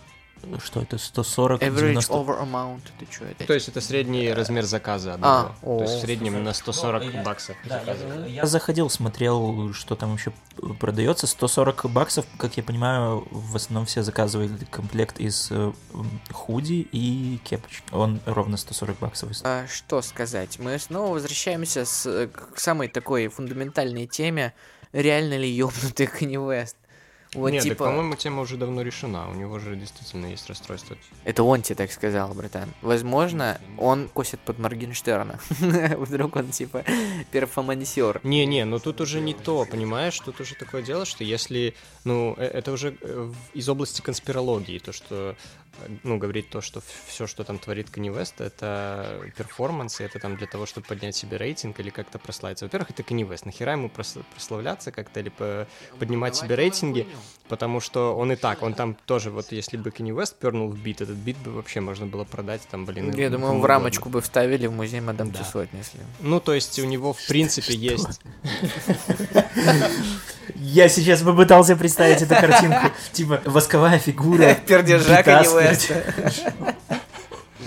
что 0.63 0.81
это, 0.81 0.97
140, 0.97 1.61
Average 1.61 1.79
90... 1.79 2.13
over 2.13 2.41
amount, 2.41 2.81
это 2.99 3.11
что 3.11 3.25
это? 3.25 3.45
То 3.45 3.53
есть 3.53 3.67
это 3.67 3.81
средний 3.81 4.31
размер 4.31 4.63
заказа 4.63 5.15
одного. 5.15 5.55
А, 5.61 5.65
То 5.65 5.81
есть 5.81 5.95
в 5.95 6.01
среднем 6.01 6.43
на 6.43 6.53
140 6.53 7.23
баксов 7.23 7.55
заказывают. 7.65 8.27
Я 8.27 8.45
заходил, 8.45 8.89
смотрел, 8.89 9.73
что 9.73 9.95
там 9.95 10.11
вообще 10.11 10.31
продается. 10.79 11.27
140 11.27 11.89
баксов, 11.91 12.25
как 12.37 12.57
я 12.57 12.63
понимаю, 12.63 13.27
в 13.31 13.55
основном 13.55 13.85
все 13.85 14.03
заказывали 14.03 14.51
комплект 14.69 15.19
из 15.19 15.49
э, 15.51 15.71
худи 16.31 16.87
и 16.91 17.39
кепочки. 17.43 17.83
Он 17.91 18.19
ровно 18.25 18.57
140 18.57 18.99
баксов. 18.99 19.31
А, 19.43 19.65
что 19.67 20.01
сказать? 20.01 20.59
Мы 20.59 20.77
снова 20.79 21.13
возвращаемся 21.13 21.85
с, 21.85 22.05
э, 22.05 22.27
к 22.27 22.59
самой 22.59 22.87
такой 22.87 23.27
фундаментальной 23.27 24.07
теме. 24.07 24.53
Реально 24.93 25.37
ли 25.37 25.49
ёбнутый 25.49 26.07
Kanye 26.07 26.35
West? 26.35 26.75
Вот 27.33 27.49
Нет, 27.49 27.63
так, 27.63 27.71
типа... 27.71 27.85
по-моему, 27.85 28.15
тема 28.15 28.41
уже 28.41 28.57
давно 28.57 28.81
решена. 28.81 29.29
У 29.29 29.33
него 29.33 29.57
же 29.57 29.77
действительно 29.77 30.25
есть 30.25 30.49
расстройство. 30.49 30.97
Это 31.23 31.43
он 31.43 31.61
тебе 31.61 31.75
так 31.75 31.91
сказал, 31.93 32.33
братан. 32.33 32.69
Возможно, 32.81 33.61
он 33.77 34.09
косит 34.09 34.41
под 34.41 34.59
Моргенштерна. 34.59 35.39
Вдруг 35.97 36.35
он 36.35 36.49
типа 36.49 36.83
перформансер. 37.31 38.19
Не-не, 38.23 38.65
но 38.65 38.79
тут 38.79 38.99
уже 38.99 39.21
не 39.21 39.33
то, 39.33 39.65
понимаешь? 39.65 40.19
Тут 40.19 40.41
уже 40.41 40.55
такое 40.55 40.81
дело, 40.81 41.05
что 41.05 41.23
если, 41.23 41.73
ну, 42.03 42.35
э, 42.37 42.43
это 42.43 42.73
уже 42.73 42.97
э, 42.99 43.31
из 43.53 43.69
области 43.69 44.01
конспирологии, 44.01 44.79
то, 44.79 44.91
что, 44.91 45.37
ну, 46.03 46.17
говорит 46.17 46.49
то, 46.49 46.61
что 46.61 46.81
все, 47.07 47.27
что 47.27 47.43
там 47.43 47.57
творит 47.57 47.89
Kanye 47.89 48.13
West, 48.13 48.43
это 48.43 49.21
перформансы, 49.37 50.03
это 50.03 50.19
там 50.19 50.37
для 50.37 50.47
того, 50.47 50.65
чтобы 50.65 50.85
поднять 50.87 51.15
себе 51.15 51.37
рейтинг 51.37 51.79
или 51.79 51.89
как-то 51.89 52.19
прославиться. 52.19 52.65
Во-первых, 52.65 52.91
это 52.91 53.03
Kanye 53.03 53.27
West. 53.27 53.41
Нахера 53.45 53.73
ему 53.73 53.87
прос- 53.87 54.23
прославляться 54.33 54.91
как-то 54.91 55.19
или 55.19 55.29
по- 55.29 55.67
поднимать 55.99 56.35
себе 56.35 56.55
рейтинги? 56.55 57.07
Потому 57.47 57.79
что 57.79 58.15
он 58.15 58.31
и 58.31 58.35
так, 58.35 58.61
он 58.63 58.73
там 58.73 58.95
тоже, 59.05 59.29
вот 59.29 59.51
если 59.51 59.77
бы 59.77 59.89
Kanye 59.89 60.15
West 60.15 60.35
пернул 60.39 60.69
в 60.69 60.77
бит, 60.77 61.01
этот 61.01 61.17
бит 61.17 61.37
бы 61.37 61.51
вообще 61.51 61.81
можно 61.81 62.05
было 62.05 62.23
продать 62.23 62.61
там, 62.69 62.85
блин, 62.85 63.13
Я 63.13 63.29
ну, 63.29 63.37
думаю, 63.37 63.59
в 63.59 63.65
рамочку 63.65 64.09
бы 64.09 64.21
вставили 64.21 64.67
в 64.67 64.71
музей 64.71 65.01
Мадам 65.01 65.31
Да. 65.31 65.39
Тюсо 65.39 65.61
отнесли. 65.61 65.99
Ну, 66.19 66.39
то 66.39 66.53
есть 66.53 66.79
у 66.79 66.85
него, 66.85 67.13
в 67.13 67.27
принципе, 67.27 67.73
есть... 67.73 68.21
Я 70.55 70.89
сейчас 70.89 71.21
попытался 71.21 71.75
представить 71.75 72.21
эту 72.21 72.35
картинку. 72.35 72.91
Типа 73.13 73.41
восковая 73.45 73.99
фигура. 73.99 74.55
Пердежа 74.67 75.17
бита 75.19 75.43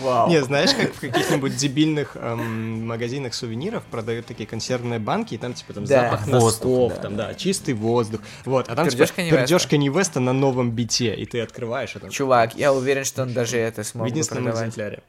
Вау. 0.01 0.29
Не, 0.29 0.43
знаешь, 0.43 0.75
как 0.75 0.93
в 0.93 1.01
каких-нибудь 1.01 1.57
дебильных 1.57 2.17
эм, 2.17 2.87
магазинах 2.87 3.33
сувениров 3.33 3.85
продают 3.85 4.27
такие 4.27 4.47
консервные 4.47 4.99
банки, 4.99 5.35
и 5.35 5.39
там 5.39 5.55
типа 5.55 5.73
там 5.73 5.85
Да. 5.85 6.03
запах 6.11 6.27
Воздух, 6.27 6.43
носков, 6.43 6.95
да, 6.97 7.01
там, 7.03 7.17
да, 7.17 7.35
чистый 7.35 7.75
воздух. 7.75 8.21
Вот, 8.45 8.69
а 8.69 8.75
там 8.75 8.87
Пердёж 8.87 9.11
типа. 9.13 9.75
Kanye 9.75 9.89
West'а 9.93 10.19
на 10.19 10.33
новом 10.33 10.73
бите, 10.73 11.15
и 11.15 11.25
ты 11.25 11.41
открываешь, 11.41 11.95
а 11.97 12.01
там 12.01 12.11
Чувак, 12.11 12.55
я 12.57 12.73
уверен, 12.73 13.05
что 13.05 13.23
он 13.23 13.33
даже 13.33 13.57
это 13.57 13.83
в 13.83 13.87
смог 13.87 14.03
бы 14.05 14.09
единственном 14.11 14.45
продавать. 14.45 14.69
экземпляре. 14.69 15.03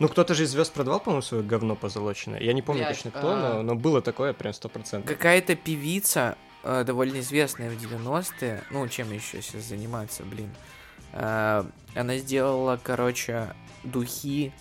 Ну, 0.00 0.08
кто-то 0.08 0.34
же 0.34 0.44
из 0.44 0.50
звезд 0.50 0.72
продавал, 0.72 0.98
по-моему, 1.00 1.22
свое 1.22 1.44
говно 1.44 1.76
позолоченное. 1.76 2.40
Я 2.40 2.52
не 2.54 2.62
помню 2.62 2.80
Блядь, 2.82 2.96
точно 2.96 3.10
кто, 3.12 3.30
а. 3.30 3.36
но, 3.36 3.62
но 3.62 3.74
было 3.76 4.02
такое 4.02 4.32
прям 4.32 4.52
сто 4.52 4.68
процентов. 4.68 5.08
Какая-то 5.16 5.54
певица, 5.54 6.36
э, 6.64 6.82
довольно 6.84 7.20
известная 7.20 7.70
в 7.70 7.74
90-е, 7.74 8.64
ну, 8.70 8.88
чем 8.88 9.12
еще 9.12 9.40
сейчас 9.40 9.62
заниматься, 9.64 10.24
блин. 10.24 10.48
Э, 10.48 10.74
она 11.14 12.16
сделала, 12.18 12.78
короче, 12.82 13.54
духи 13.84 14.52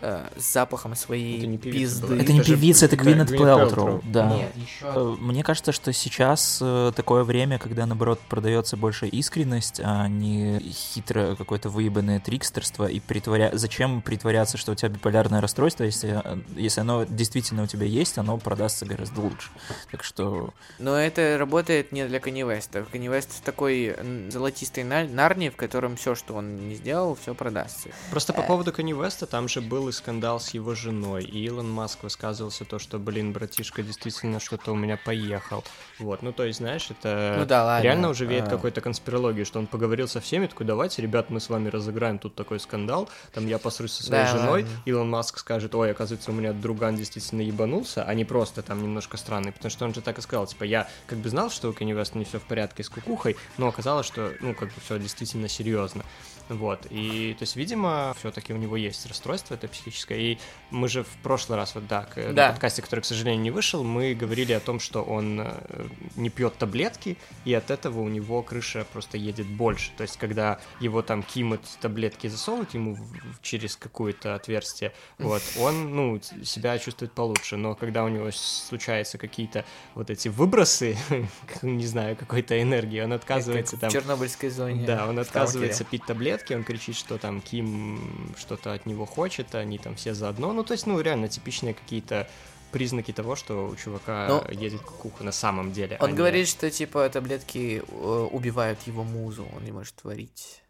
э, 0.00 0.28
с 0.36 0.52
запахом 0.52 0.94
своей 0.94 1.38
Это 1.38 1.46
не 1.46 1.58
певица 1.58 1.78
пизды. 2.00 2.06
была. 2.06 2.22
Это 2.22 2.32
не 2.32 2.42
же 2.42 2.54
певица, 2.54 2.84
это 2.86 2.96
Гвинет. 2.96 3.30
Paltrow. 3.30 4.02
Да. 4.04 4.28
Нет, 4.36 4.52
еще... 4.56 4.84
Э, 4.84 5.16
Мне 5.20 5.42
кажется, 5.42 5.72
что 5.72 5.92
сейчас 5.92 6.58
э, 6.62 6.92
такое 6.94 7.24
время, 7.24 7.58
когда, 7.58 7.86
наоборот, 7.86 8.20
продается 8.28 8.76
больше 8.76 9.06
искренность, 9.08 9.80
а 9.82 10.06
не 10.08 10.58
хитро 10.60 11.34
какое-то 11.36 11.68
выебанное 11.68 12.20
трикстерство 12.20 12.86
и 12.86 13.00
притворя... 13.00 13.50
Зачем 13.52 14.02
притворяться, 14.02 14.56
что 14.58 14.72
у 14.72 14.74
тебя 14.74 14.88
биполярное 14.88 15.40
расстройство, 15.40 15.84
если, 15.84 16.20
э, 16.24 16.38
если 16.56 16.80
оно 16.80 17.04
действительно 17.04 17.62
у 17.62 17.66
тебя 17.66 17.86
есть, 17.86 18.18
оно 18.18 18.36
продастся 18.38 18.86
гораздо 18.86 19.20
лучше. 19.20 19.48
Так 19.90 20.04
что... 20.04 20.52
Но 20.78 20.96
это 20.96 21.36
работает 21.38 21.92
не 21.92 22.06
для 22.06 22.18
Kanye 22.18 22.42
West. 22.46 22.86
Kanye 22.92 23.10
West 23.16 23.28
такой 23.44 23.96
золотистый 24.30 24.84
на- 24.84 25.04
Нарнии, 25.04 25.48
в 25.48 25.56
котором 25.56 25.96
все, 25.96 26.14
что 26.14 26.34
он 26.34 26.68
не 26.68 26.74
сделал, 26.74 27.16
все 27.20 27.34
продастся. 27.34 27.90
Просто 28.10 28.32
по 28.32 28.42
поводу 28.42 28.70
Kanye 28.70 28.92
West'а, 28.98 29.26
там 29.26 29.48
же 29.48 29.60
был 29.60 29.85
и 29.88 29.92
скандал 29.92 30.40
с 30.40 30.50
его 30.50 30.74
женой, 30.74 31.24
и 31.24 31.44
Илон 31.46 31.70
Маск 31.70 32.02
высказывался 32.02 32.64
то, 32.64 32.78
что, 32.78 32.98
блин, 32.98 33.32
братишка, 33.32 33.82
действительно 33.82 34.40
что-то 34.40 34.72
у 34.72 34.74
меня 34.74 34.96
поехал. 34.96 35.64
Вот, 35.98 36.22
ну 36.22 36.32
то 36.32 36.44
есть, 36.44 36.58
знаешь, 36.58 36.88
это 36.90 37.36
Ну 37.38 37.46
да, 37.46 37.64
ладно. 37.64 37.84
реально 37.84 38.08
уже 38.10 38.26
веет 38.26 38.46
А. 38.48 38.50
какой-то 38.50 38.80
конспирологией, 38.80 39.44
что 39.44 39.58
он 39.58 39.66
поговорил 39.66 40.08
со 40.08 40.20
всеми, 40.20 40.46
такой, 40.46 40.66
давайте, 40.66 41.02
ребят, 41.02 41.30
мы 41.30 41.40
с 41.40 41.48
вами 41.48 41.68
разыграем 41.68 42.18
тут 42.18 42.34
такой 42.34 42.60
скандал, 42.60 43.08
там 43.32 43.46
я 43.46 43.58
посрусь 43.58 43.92
со 43.92 44.02
своей 44.04 44.24
Да, 44.24 44.32
женой, 44.32 44.62
ладно. 44.62 44.82
Илон 44.84 45.10
Маск 45.10 45.38
скажет, 45.38 45.74
ой, 45.74 45.90
оказывается, 45.90 46.30
у 46.30 46.34
меня 46.34 46.52
друган 46.52 46.96
действительно 46.96 47.40
ебанулся, 47.40 48.04
а 48.04 48.14
не 48.14 48.24
просто 48.24 48.62
там 48.62 48.82
немножко 48.82 49.16
странный, 49.16 49.52
потому 49.52 49.70
что 49.70 49.84
он 49.84 49.94
же 49.94 50.00
так 50.00 50.18
и 50.18 50.20
сказал, 50.20 50.46
типа, 50.46 50.64
я 50.64 50.88
как 51.06 51.18
бы 51.18 51.28
знал, 51.28 51.50
что 51.50 51.68
у 51.68 51.72
West 51.72 52.16
не 52.18 52.24
все 52.24 52.38
в 52.38 52.44
порядке 52.44 52.82
с 52.82 52.88
кукухой, 52.88 53.36
но 53.58 53.68
оказалось, 53.68 54.06
что, 54.06 54.32
ну, 54.40 54.54
как 54.54 54.68
бы 54.68 54.80
все 54.84 54.98
действительно 54.98 55.48
серьезно. 55.48 56.04
Вот, 56.48 56.86
и, 56.90 57.34
то 57.38 57.42
есть, 57.42 57.56
видимо, 57.56 58.14
все-таки 58.18 58.52
у 58.52 58.56
него 58.56 58.76
есть 58.76 59.04
расстройство 59.06 59.54
это 59.54 59.66
психическое, 59.66 60.18
и 60.20 60.38
мы 60.70 60.88
же 60.88 61.02
в 61.02 61.08
прошлый 61.22 61.56
раз, 61.58 61.74
вот, 61.74 61.86
да, 61.88 62.02
к- 62.04 62.16
на 62.18 62.32
Да. 62.32 62.50
подкасте, 62.50 62.82
который, 62.82 63.00
к 63.00 63.04
сожалению, 63.04 63.42
не 63.42 63.50
вышел, 63.50 63.82
мы 63.82 64.14
говорили 64.14 64.52
о 64.52 64.60
том, 64.60 64.78
что 64.78 65.02
он 65.02 65.40
э, 65.40 65.88
не 66.14 66.30
пьет 66.30 66.56
таблетки, 66.56 67.16
и 67.44 67.52
от 67.52 67.70
этого 67.70 68.00
у 68.00 68.08
него 68.08 68.42
крыша 68.42 68.86
просто 68.92 69.16
едет 69.18 69.46
больше, 69.46 69.90
то 69.96 70.02
есть, 70.02 70.16
когда 70.18 70.60
его 70.78 71.02
там 71.02 71.22
кимот 71.24 71.62
таблетки 71.80 72.28
засовывают 72.28 72.74
ему 72.74 72.96
через 73.42 73.76
какое-то 73.76 74.34
отверстие, 74.36 74.92
вот, 75.18 75.42
он, 75.58 75.94
ну, 75.96 76.20
себя 76.44 76.78
чувствует 76.78 77.10
получше, 77.12 77.56
но 77.56 77.74
когда 77.74 78.04
у 78.04 78.08
него 78.08 78.30
случаются 78.30 79.18
какие-то 79.18 79.64
вот 79.94 80.10
эти 80.10 80.28
выбросы, 80.28 80.96
не 81.62 81.86
знаю, 81.86 82.14
какой-то 82.16 82.60
энергии, 82.62 83.00
он 83.00 83.12
отказывается 83.12 83.76
там... 83.76 83.90
в 83.90 83.92
Чернобыльской 83.92 84.50
зоне. 84.50 84.86
Да, 84.86 85.08
он 85.08 85.18
отказывается 85.18 85.82
пить 85.84 86.04
таблетки, 86.06 86.35
он 86.50 86.64
кричит, 86.64 86.96
что 86.96 87.18
там 87.18 87.40
Ким 87.40 88.34
что-то 88.38 88.72
от 88.72 88.86
него 88.86 89.06
хочет, 89.06 89.54
они 89.54 89.78
там 89.78 89.94
все 89.96 90.14
заодно. 90.14 90.52
Ну, 90.52 90.64
то 90.64 90.72
есть, 90.72 90.86
ну, 90.86 91.00
реально 91.00 91.28
типичные 91.28 91.74
какие-то 91.74 92.28
признаки 92.72 93.12
того, 93.12 93.36
что 93.36 93.68
у 93.68 93.76
чувака 93.76 94.26
Ну, 94.28 94.44
едет 94.52 94.80
кукуха 94.82 95.24
на 95.24 95.32
самом 95.32 95.72
деле. 95.72 95.96
а 95.98 96.04
Он 96.04 96.10
не- 96.10 96.16
говорит, 96.16 96.48
что 96.48 96.70
типа 96.70 97.08
таблетки 97.08 97.82
э, 97.86 98.28
убивают 98.32 98.80
его 98.86 99.02
музу, 99.04 99.46
он 99.56 99.64
не 99.64 99.72
может 99.72 99.94
творить. 99.94 100.62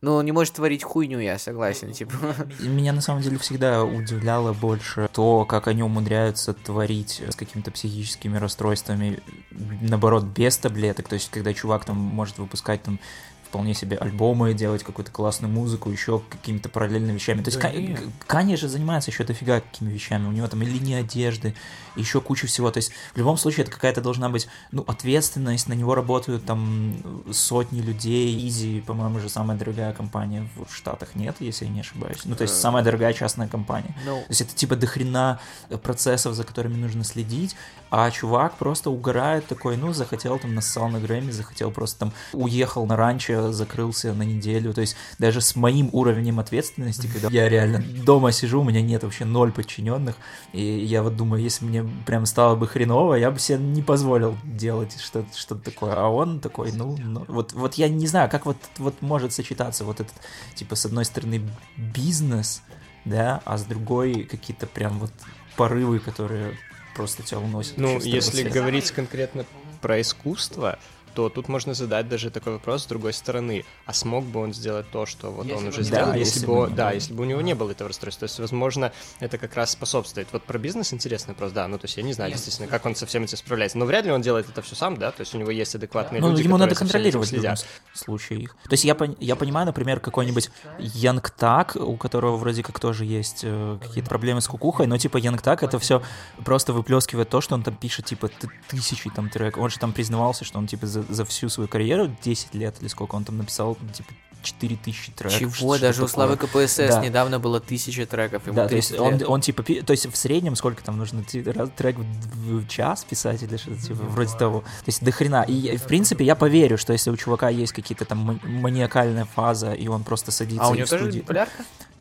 Ну, 0.00 0.14
он 0.14 0.24
не 0.26 0.30
может 0.30 0.54
творить 0.54 0.84
хуйню, 0.84 1.18
я 1.18 1.38
согласен, 1.40 1.92
типа. 1.92 2.12
Меня 2.60 2.92
на 2.92 3.00
самом 3.00 3.20
деле 3.20 3.36
всегда 3.38 3.82
удивляло 3.82 4.52
больше 4.52 5.08
то, 5.12 5.44
как 5.44 5.66
они 5.66 5.82
умудряются 5.82 6.54
творить 6.54 7.20
с 7.28 7.34
какими-то 7.34 7.72
психическими 7.72 8.36
расстройствами, 8.38 9.18
наоборот, 9.50 10.22
без 10.22 10.56
таблеток. 10.56 11.08
То 11.08 11.14
есть, 11.14 11.30
когда 11.32 11.52
чувак 11.52 11.84
там 11.84 11.96
может 11.96 12.38
выпускать 12.38 12.80
там 12.84 13.00
вполне 13.48 13.74
себе 13.74 13.96
альбомы, 13.96 14.52
делать 14.52 14.84
какую-то 14.84 15.10
классную 15.10 15.52
музыку, 15.52 15.90
еще 15.90 16.20
какими-то 16.28 16.68
параллельными 16.68 17.14
вещами. 17.14 17.42
То 17.42 17.50
есть 17.50 17.60
Да. 17.60 18.10
Канье 18.26 18.56
же 18.56 18.68
занимается 18.68 19.10
еще 19.10 19.24
дофига 19.24 19.60
какими 19.60 19.90
вещами. 19.90 20.26
У 20.26 20.32
него 20.32 20.46
там 20.48 20.62
и 20.62 20.66
линия 20.66 21.00
одежды, 21.00 21.54
еще 21.96 22.20
куча 22.20 22.46
всего. 22.46 22.70
То 22.70 22.78
есть 22.78 22.92
в 23.14 23.18
любом 23.18 23.38
случае 23.38 23.64
это 23.64 23.72
какая-то 23.72 24.00
должна 24.00 24.28
быть 24.28 24.48
ну, 24.70 24.84
ответственность, 24.86 25.68
на 25.68 25.72
него 25.72 25.94
работают 25.94 26.44
там 26.44 27.24
сотни 27.32 27.80
людей. 27.80 28.46
Изи, 28.46 28.82
по-моему, 28.82 29.18
же 29.18 29.28
самая 29.28 29.58
дорогая 29.58 29.92
компания 29.92 30.46
в 30.56 30.72
Штатах, 30.72 31.14
нет, 31.14 31.36
если 31.40 31.64
я 31.64 31.70
не 31.70 31.80
ошибаюсь. 31.80 32.20
Ну, 32.24 32.36
то 32.36 32.42
есть 32.42 32.60
самая 32.60 32.84
дорогая 32.84 33.12
частная 33.14 33.48
компания. 33.48 33.94
Ну, 34.04 34.20
То 34.20 34.26
есть 34.28 34.42
это 34.42 34.54
типа 34.54 34.76
дохрена 34.76 35.40
процессов, 35.82 36.34
за 36.34 36.44
которыми 36.44 36.76
нужно 36.76 37.04
следить, 37.04 37.56
а 37.90 38.10
чувак 38.10 38.56
просто 38.56 38.90
угорает 38.90 39.46
такой, 39.46 39.76
ну, 39.76 39.92
захотел 39.92 40.38
там 40.38 40.54
нассал 40.54 40.88
на 40.88 41.00
Грэмми, 41.00 41.30
захотел 41.30 41.70
просто 41.70 42.00
там 42.00 42.12
уехал 42.32 42.86
на 42.86 42.96
ранчо, 42.96 43.37
закрылся 43.52 44.12
на 44.12 44.22
неделю. 44.22 44.72
То 44.74 44.80
есть 44.80 44.96
даже 45.18 45.40
с 45.40 45.56
моим 45.56 45.90
уровнем 45.92 46.40
ответственности, 46.40 47.06
когда 47.06 47.28
я 47.30 47.48
реально 47.48 47.82
дома 48.04 48.32
сижу, 48.32 48.60
у 48.60 48.64
меня 48.64 48.82
нет 48.82 49.02
вообще 49.02 49.24
ноль 49.24 49.52
подчиненных, 49.52 50.16
и 50.52 50.62
я 50.62 51.02
вот 51.02 51.16
думаю, 51.16 51.42
если 51.42 51.64
мне 51.64 51.88
прям 52.06 52.26
стало 52.26 52.56
бы 52.56 52.66
хреново, 52.66 53.14
я 53.14 53.30
бы 53.30 53.38
себе 53.38 53.58
не 53.58 53.82
позволил 53.82 54.36
делать 54.44 54.98
что-то 55.00 55.36
что 55.36 55.54
такое. 55.54 55.94
А 55.94 56.08
он 56.08 56.40
такой, 56.40 56.72
ну, 56.72 56.96
ну, 56.98 57.24
вот, 57.28 57.52
вот 57.52 57.74
я 57.74 57.88
не 57.88 58.06
знаю, 58.06 58.30
как 58.30 58.46
вот, 58.46 58.56
вот 58.78 59.00
может 59.00 59.32
сочетаться 59.32 59.84
вот 59.84 60.00
этот, 60.00 60.14
типа, 60.54 60.74
с 60.76 60.86
одной 60.86 61.04
стороны, 61.04 61.42
бизнес, 61.76 62.62
да, 63.04 63.40
а 63.44 63.56
с 63.58 63.64
другой 63.64 64.24
какие-то 64.24 64.66
прям 64.66 64.98
вот 64.98 65.12
порывы, 65.56 65.98
которые 65.98 66.56
просто 66.94 67.22
тебя 67.22 67.38
уносят. 67.38 67.78
Ну, 67.78 68.00
если 68.00 68.48
говорить 68.48 68.90
конкретно 68.90 69.44
про 69.80 70.00
искусство, 70.00 70.78
то 71.18 71.28
тут 71.28 71.48
можно 71.48 71.74
задать 71.74 72.08
даже 72.08 72.30
такой 72.30 72.52
вопрос 72.52 72.84
с 72.84 72.86
другой 72.86 73.12
стороны. 73.12 73.64
А 73.86 73.92
смог 73.92 74.24
бы 74.24 74.38
он 74.40 74.54
сделать 74.54 74.88
то, 74.92 75.04
что 75.04 75.32
вот 75.32 75.50
он 75.50 75.66
уже 75.66 75.82
сделал, 75.82 76.12
Да, 76.12 76.14
если, 76.16 76.34
если 76.34 76.46
бы, 76.46 76.52
он- 76.60 76.74
да, 76.76 76.92
если 76.92 77.12
бы 77.12 77.22
у 77.22 77.26
него 77.26 77.40
не 77.40 77.56
было 77.56 77.72
этого 77.72 77.88
расстройства. 77.88 78.20
То 78.20 78.30
есть, 78.30 78.38
возможно, 78.38 78.92
это 79.18 79.36
как 79.36 79.56
раз 79.56 79.72
способствует. 79.72 80.28
Вот 80.30 80.44
про 80.44 80.58
бизнес 80.58 80.92
интересный 80.92 81.32
вопрос, 81.34 81.50
да. 81.50 81.66
Ну, 81.66 81.76
то 81.76 81.86
есть 81.86 81.96
я 81.96 82.04
не 82.04 82.12
знаю, 82.12 82.30
действительно, 82.30 82.68
как 82.68 82.86
он 82.86 82.94
со 82.94 83.04
всем 83.04 83.24
этим 83.24 83.36
справляется. 83.36 83.78
Но 83.78 83.84
вряд 83.84 84.04
ли 84.04 84.12
он 84.12 84.22
делает 84.22 84.48
это 84.48 84.62
все 84.62 84.76
сам, 84.76 84.96
да. 84.96 85.10
То 85.10 85.22
есть 85.22 85.34
у 85.34 85.38
него 85.38 85.50
есть 85.50 85.74
адекватные 85.74 86.20
Ну, 86.20 86.30
люди, 86.30 86.42
ему 86.42 86.54
которые 86.54 86.68
надо 86.68 86.78
контролировать 86.78 87.26
в 87.26 87.30
следят. 87.30 87.66
случае 87.94 88.42
их. 88.42 88.50
То 88.62 88.72
есть 88.74 88.84
я, 88.84 88.96
я 89.18 89.34
понимаю, 89.34 89.66
например, 89.66 89.98
какой-нибудь 89.98 90.50
Янг 90.78 91.30
Так, 91.30 91.74
у 91.74 91.96
которого 91.96 92.36
вроде 92.36 92.62
как 92.62 92.78
тоже 92.78 93.04
есть 93.04 93.40
э, 93.42 93.78
какие-то 93.82 94.08
проблемы 94.08 94.40
с 94.40 94.46
кукухой, 94.46 94.86
но 94.86 94.96
типа 94.98 95.16
Янг 95.16 95.42
Так 95.42 95.64
это 95.64 95.80
все 95.80 96.00
просто 96.44 96.72
выплескивает 96.72 97.28
то, 97.28 97.40
что 97.40 97.56
он 97.56 97.64
там 97.64 97.74
пишет 97.74 98.04
типа 98.06 98.30
тысячи 98.68 99.10
там 99.10 99.28
треков. 99.30 99.64
Он 99.64 99.70
же 99.70 99.80
там 99.80 99.92
признавался, 99.92 100.44
что 100.44 100.58
он 100.58 100.68
типа 100.68 100.86
за, 100.86 101.02
за 101.08 101.24
всю 101.24 101.48
свою 101.48 101.68
карьеру 101.68 102.10
10 102.22 102.54
лет 102.54 102.76
или 102.80 102.88
сколько 102.88 103.14
он 103.14 103.24
там 103.24 103.38
написал, 103.38 103.76
типа 103.94 104.12
4000 104.42 105.12
треков. 105.12 105.38
чего? 105.38 105.50
что-то 105.74 105.80
Даже 105.80 106.04
у. 106.04 106.08
Славы 106.08 106.36
КПСС 106.36 106.76
Да. 106.76 107.00
недавно 107.04 107.38
было 107.40 107.58
тысяча 107.60 108.06
треков. 108.06 108.46
ему 108.46 108.54
Да, 108.54 108.68
то 108.68 108.76
есть 108.76 108.90
30 108.90 109.00
он, 109.26 109.32
он 109.34 109.40
типа, 109.40 109.62
то 109.64 109.90
есть 109.90 110.06
в 110.06 110.16
среднем 110.16 110.54
сколько 110.54 110.82
там 110.82 110.96
нужно 110.96 111.24
трек 111.24 111.96
в, 111.98 112.60
в 112.60 112.68
час 112.68 113.04
писать 113.04 113.42
или 113.42 113.56
что-то 113.56 113.80
типа 113.82 113.94
вроде 114.04 114.36
того. 114.38 114.60
То 114.60 114.66
есть 114.86 115.02
до 115.04 115.10
хрена. 115.10 115.42
И 115.42 115.76
в 115.76 115.84
принципе 115.84 116.24
я 116.24 116.36
поверю, 116.36 116.78
что 116.78 116.92
если 116.92 117.10
у 117.10 117.16
чувака 117.16 117.48
есть 117.48 117.72
какие-то 117.72 118.04
там 118.04 118.18
ма- 118.18 118.40
маниакальная 118.44 119.24
фаза, 119.24 119.72
и 119.72 119.88
он 119.88 120.04
просто 120.04 120.30
садится 120.30 120.64
А 120.66 120.70
у 120.70 120.74
него 120.76 120.86
в 120.86 120.90
тоже 120.90 121.04
студии-? 121.04 121.24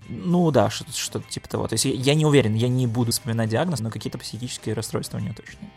Ну 0.10 0.52
да, 0.52 0.70
что- 0.70 0.90
что-то 0.94 1.28
типа 1.30 1.50
того. 1.50 1.68
То 1.68 1.74
есть 1.74 1.86
я, 1.86 1.92
я 1.92 2.14
не 2.14 2.26
уверен, 2.26 2.54
я 2.54 2.68
не 2.70 2.88
буду 2.88 3.12
вспоминать 3.12 3.50
диагноз, 3.50 3.80
но 3.80 3.90
какие-то 3.90 4.18
психические 4.20 4.74
расстройства 4.76 5.18
у 5.18 5.22
него 5.22 5.34
точно. 5.34 5.58
есть. 5.62 5.74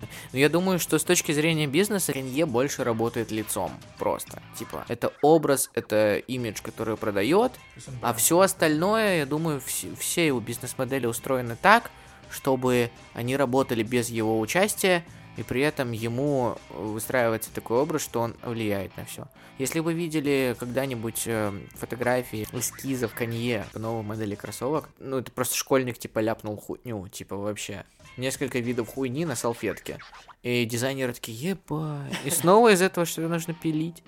Но 0.32 0.38
я 0.38 0.48
думаю, 0.48 0.78
что 0.78 0.98
с 0.98 1.04
точки 1.04 1.32
зрения 1.32 1.66
бизнеса 1.66 2.12
Канье 2.12 2.46
больше 2.46 2.84
работает 2.84 3.30
лицом 3.30 3.72
просто. 3.98 4.42
Типа, 4.58 4.84
это 4.88 5.12
образ, 5.22 5.70
это 5.74 6.16
имидж, 6.16 6.60
который 6.62 6.96
продает, 6.96 7.52
а 8.02 8.12
все 8.14 8.40
остальное, 8.40 9.18
я 9.18 9.26
думаю, 9.26 9.60
все, 9.64 9.88
все 9.96 10.26
его 10.26 10.40
бизнес-модели 10.40 11.06
устроены 11.06 11.56
так, 11.60 11.90
чтобы 12.30 12.90
они 13.14 13.36
работали 13.36 13.82
без 13.82 14.08
его 14.10 14.38
участия, 14.38 15.04
и 15.38 15.44
при 15.44 15.60
этом 15.60 15.92
ему 15.92 16.56
выстраивается 16.70 17.50
такой 17.54 17.78
образ, 17.78 18.02
что 18.02 18.20
он 18.20 18.34
влияет 18.42 18.96
на 18.96 19.04
все. 19.04 19.28
Если 19.58 19.78
вы 19.78 19.94
видели 19.94 20.56
когда-нибудь 20.58 21.22
э, 21.26 21.52
фотографии 21.74 22.46
эскизов 22.52 23.14
Канье 23.14 23.64
по 23.72 23.78
новой 23.78 24.02
модели 24.02 24.34
кроссовок, 24.34 24.88
ну 24.98 25.18
это 25.18 25.30
просто 25.30 25.56
школьник 25.56 25.96
типа 25.98 26.18
ляпнул 26.18 26.56
хуйню, 26.56 27.06
типа 27.08 27.36
вообще. 27.36 27.84
Несколько 28.18 28.58
видов 28.58 28.88
хуйни 28.88 29.24
на 29.24 29.36
салфетке. 29.36 29.98
И 30.42 30.64
дизайнеры 30.64 31.12
такие, 31.14 31.50
ебать. 31.50 32.12
И 32.24 32.30
снова 32.30 32.72
из 32.72 32.82
этого 32.82 33.06
что-то 33.06 33.28
нужно 33.28 33.54
пилить. 33.54 34.02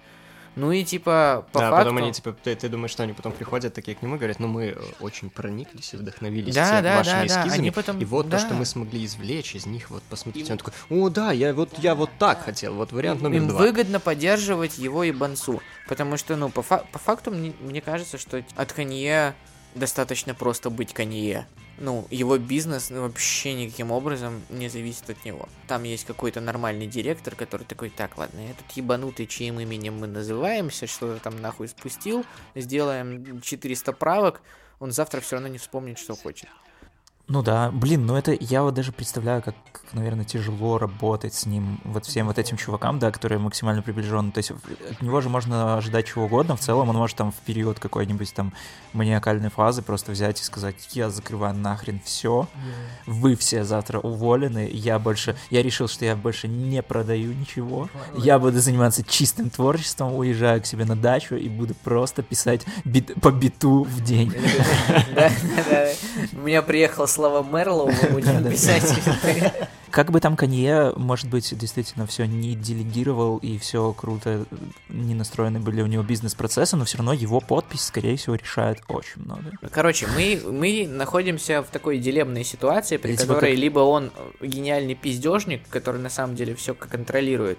Ну 0.56 0.72
и 0.72 0.82
типа, 0.82 1.46
по 1.52 1.60
да, 1.60 1.70
факту... 1.70 1.84
потом 1.84 1.98
они, 2.02 2.12
типа, 2.12 2.32
ты, 2.32 2.56
ты 2.56 2.68
думаешь, 2.68 2.90
что 2.90 3.04
они 3.04 3.12
потом 3.12 3.30
приходят 3.30 3.72
такие 3.72 3.96
к 3.96 4.02
нему 4.02 4.16
и 4.16 4.18
говорят, 4.18 4.40
ну 4.40 4.48
мы 4.48 4.66
э, 4.76 4.76
очень 4.98 5.30
прониклись 5.30 5.94
и 5.94 5.96
вдохновились 5.96 6.52
Да, 6.52 6.72
тем- 6.74 6.82
да, 6.82 6.96
вашими 6.96 7.12
да, 7.12 7.18
да, 7.20 7.26
эскизами, 7.26 7.60
они 7.60 7.70
потом- 7.70 7.98
и 8.00 8.04
вот 8.04 8.28
да. 8.28 8.36
то, 8.36 8.44
что 8.46 8.54
мы 8.54 8.64
смогли 8.66 9.04
извлечь 9.04 9.54
из 9.54 9.66
них, 9.66 9.90
вот 9.90 10.02
посмотрите. 10.02 10.50
Он 10.50 10.58
такой, 10.58 10.72
о, 10.90 11.08
да, 11.08 11.30
я 11.30 11.54
вот, 11.54 11.78
я 11.78 11.94
вот 11.94 12.10
так 12.18 12.44
хотел, 12.44 12.74
вот 12.74 12.90
вариант 12.90 13.22
номер 13.22 13.38
Им 13.38 13.46
два. 13.48 13.60
выгодно 13.60 14.00
поддерживать 14.00 14.76
его 14.76 15.04
и 15.04 15.12
Бансу. 15.12 15.62
Потому 15.86 16.16
что, 16.16 16.34
ну, 16.34 16.48
по, 16.48 16.62
фа- 16.62 16.84
по 16.90 16.98
факту, 16.98 17.30
мне, 17.30 17.52
мне 17.60 17.80
кажется, 17.80 18.18
что 18.18 18.42
от 18.56 18.72
Канье 18.72 19.34
достаточно 19.74 20.34
просто 20.34 20.70
быть 20.70 20.92
Канье. 20.92 21.46
Ну, 21.78 22.06
его 22.10 22.36
бизнес 22.36 22.90
ну, 22.90 23.02
вообще 23.02 23.54
никаким 23.54 23.90
образом 23.90 24.42
не 24.50 24.68
зависит 24.68 25.08
от 25.08 25.24
него. 25.24 25.48
Там 25.66 25.84
есть 25.84 26.04
какой-то 26.04 26.40
нормальный 26.40 26.86
директор, 26.86 27.34
который 27.34 27.64
такой, 27.64 27.88
так, 27.88 28.18
ладно, 28.18 28.40
этот 28.40 28.70
ебанутый, 28.72 29.26
чьим 29.26 29.60
именем 29.60 29.98
мы 29.98 30.06
называемся, 30.06 30.86
что-то 30.86 31.22
там 31.22 31.40
нахуй 31.40 31.68
спустил, 31.68 32.26
сделаем 32.54 33.40
400 33.40 33.92
правок, 33.94 34.42
он 34.78 34.92
завтра 34.92 35.20
все 35.20 35.36
равно 35.36 35.48
не 35.48 35.58
вспомнит, 35.58 35.98
что 35.98 36.14
хочет. 36.14 36.48
Ну 37.32 37.42
да, 37.44 37.70
блин, 37.70 38.06
ну 38.06 38.16
это 38.16 38.36
я 38.40 38.64
вот 38.64 38.74
даже 38.74 38.90
представляю, 38.90 39.40
как, 39.40 39.54
наверное, 39.92 40.24
тяжело 40.24 40.78
работать 40.78 41.32
с 41.32 41.46
ним, 41.46 41.80
вот 41.84 42.04
всем 42.04 42.26
вот 42.26 42.40
этим 42.40 42.56
чувакам, 42.56 42.98
да, 42.98 43.12
которые 43.12 43.38
максимально 43.38 43.82
приближены. 43.82 44.32
То 44.32 44.38
есть 44.38 44.50
от 44.50 45.00
него 45.00 45.20
же 45.20 45.28
можно 45.28 45.76
ожидать 45.76 46.08
чего 46.08 46.24
угодно. 46.24 46.56
В 46.56 46.60
целом 46.60 46.88
он 46.88 46.96
может 46.96 47.16
там 47.16 47.30
в 47.30 47.36
период 47.36 47.78
какой-нибудь 47.78 48.34
там 48.34 48.52
маниакальной 48.94 49.48
фазы 49.48 49.82
просто 49.82 50.10
взять 50.10 50.40
и 50.40 50.42
сказать, 50.42 50.74
я 50.90 51.08
закрываю 51.08 51.54
нахрен 51.54 52.00
все, 52.04 52.48
вы 53.06 53.36
все 53.36 53.62
завтра 53.62 54.00
уволены, 54.00 54.68
я 54.72 54.98
больше, 54.98 55.36
я 55.50 55.62
решил, 55.62 55.86
что 55.86 56.04
я 56.04 56.16
больше 56.16 56.48
не 56.48 56.82
продаю 56.82 57.32
ничего, 57.32 57.88
я 58.16 58.40
буду 58.40 58.58
заниматься 58.58 59.04
чистым 59.04 59.50
творчеством, 59.50 60.16
уезжаю 60.16 60.60
к 60.62 60.66
себе 60.66 60.84
на 60.84 60.96
дачу 60.96 61.36
и 61.36 61.48
буду 61.48 61.74
просто 61.74 62.24
писать 62.24 62.66
бит- 62.84 63.14
по 63.20 63.30
биту 63.30 63.84
в 63.84 64.02
день. 64.02 64.34
У 66.32 66.38
меня 66.38 66.62
приехала 66.62 67.06
Слава 67.20 67.46
Мерлоу, 67.54 67.90
мы 67.90 68.08
будем 68.12 68.50
писать. 68.50 68.82
Как 69.90 70.10
бы 70.10 70.20
там 70.20 70.36
Канье, 70.36 70.94
может 70.96 71.28
быть, 71.28 71.54
действительно 71.58 72.06
все 72.06 72.24
не 72.24 72.54
делегировал 72.54 73.36
и 73.36 73.58
все 73.58 73.92
круто 73.92 74.46
не 74.88 75.14
настроены 75.14 75.60
были 75.60 75.82
у 75.82 75.86
него 75.86 76.02
бизнес-процессы, 76.02 76.76
но 76.76 76.86
все 76.86 76.96
равно 76.96 77.12
его 77.12 77.40
подпись, 77.40 77.82
скорее 77.82 78.16
всего, 78.16 78.36
решает 78.36 78.78
очень 78.88 79.22
много. 79.22 79.50
Короче, 79.70 80.06
мы, 80.16 80.40
мы 80.50 80.86
находимся 80.88 81.62
в 81.62 81.66
такой 81.66 81.98
дилеммной 81.98 82.42
ситуации, 82.44 82.96
при 82.96 83.16
типа 83.16 83.34
которой 83.34 83.50
как- 83.50 83.60
либо 83.60 83.80
он 83.80 84.12
гениальный 84.40 84.94
пиздежник, 84.94 85.68
который 85.68 86.00
на 86.00 86.08
самом 86.08 86.36
деле 86.36 86.54
все 86.54 86.72
контролирует, 86.72 87.58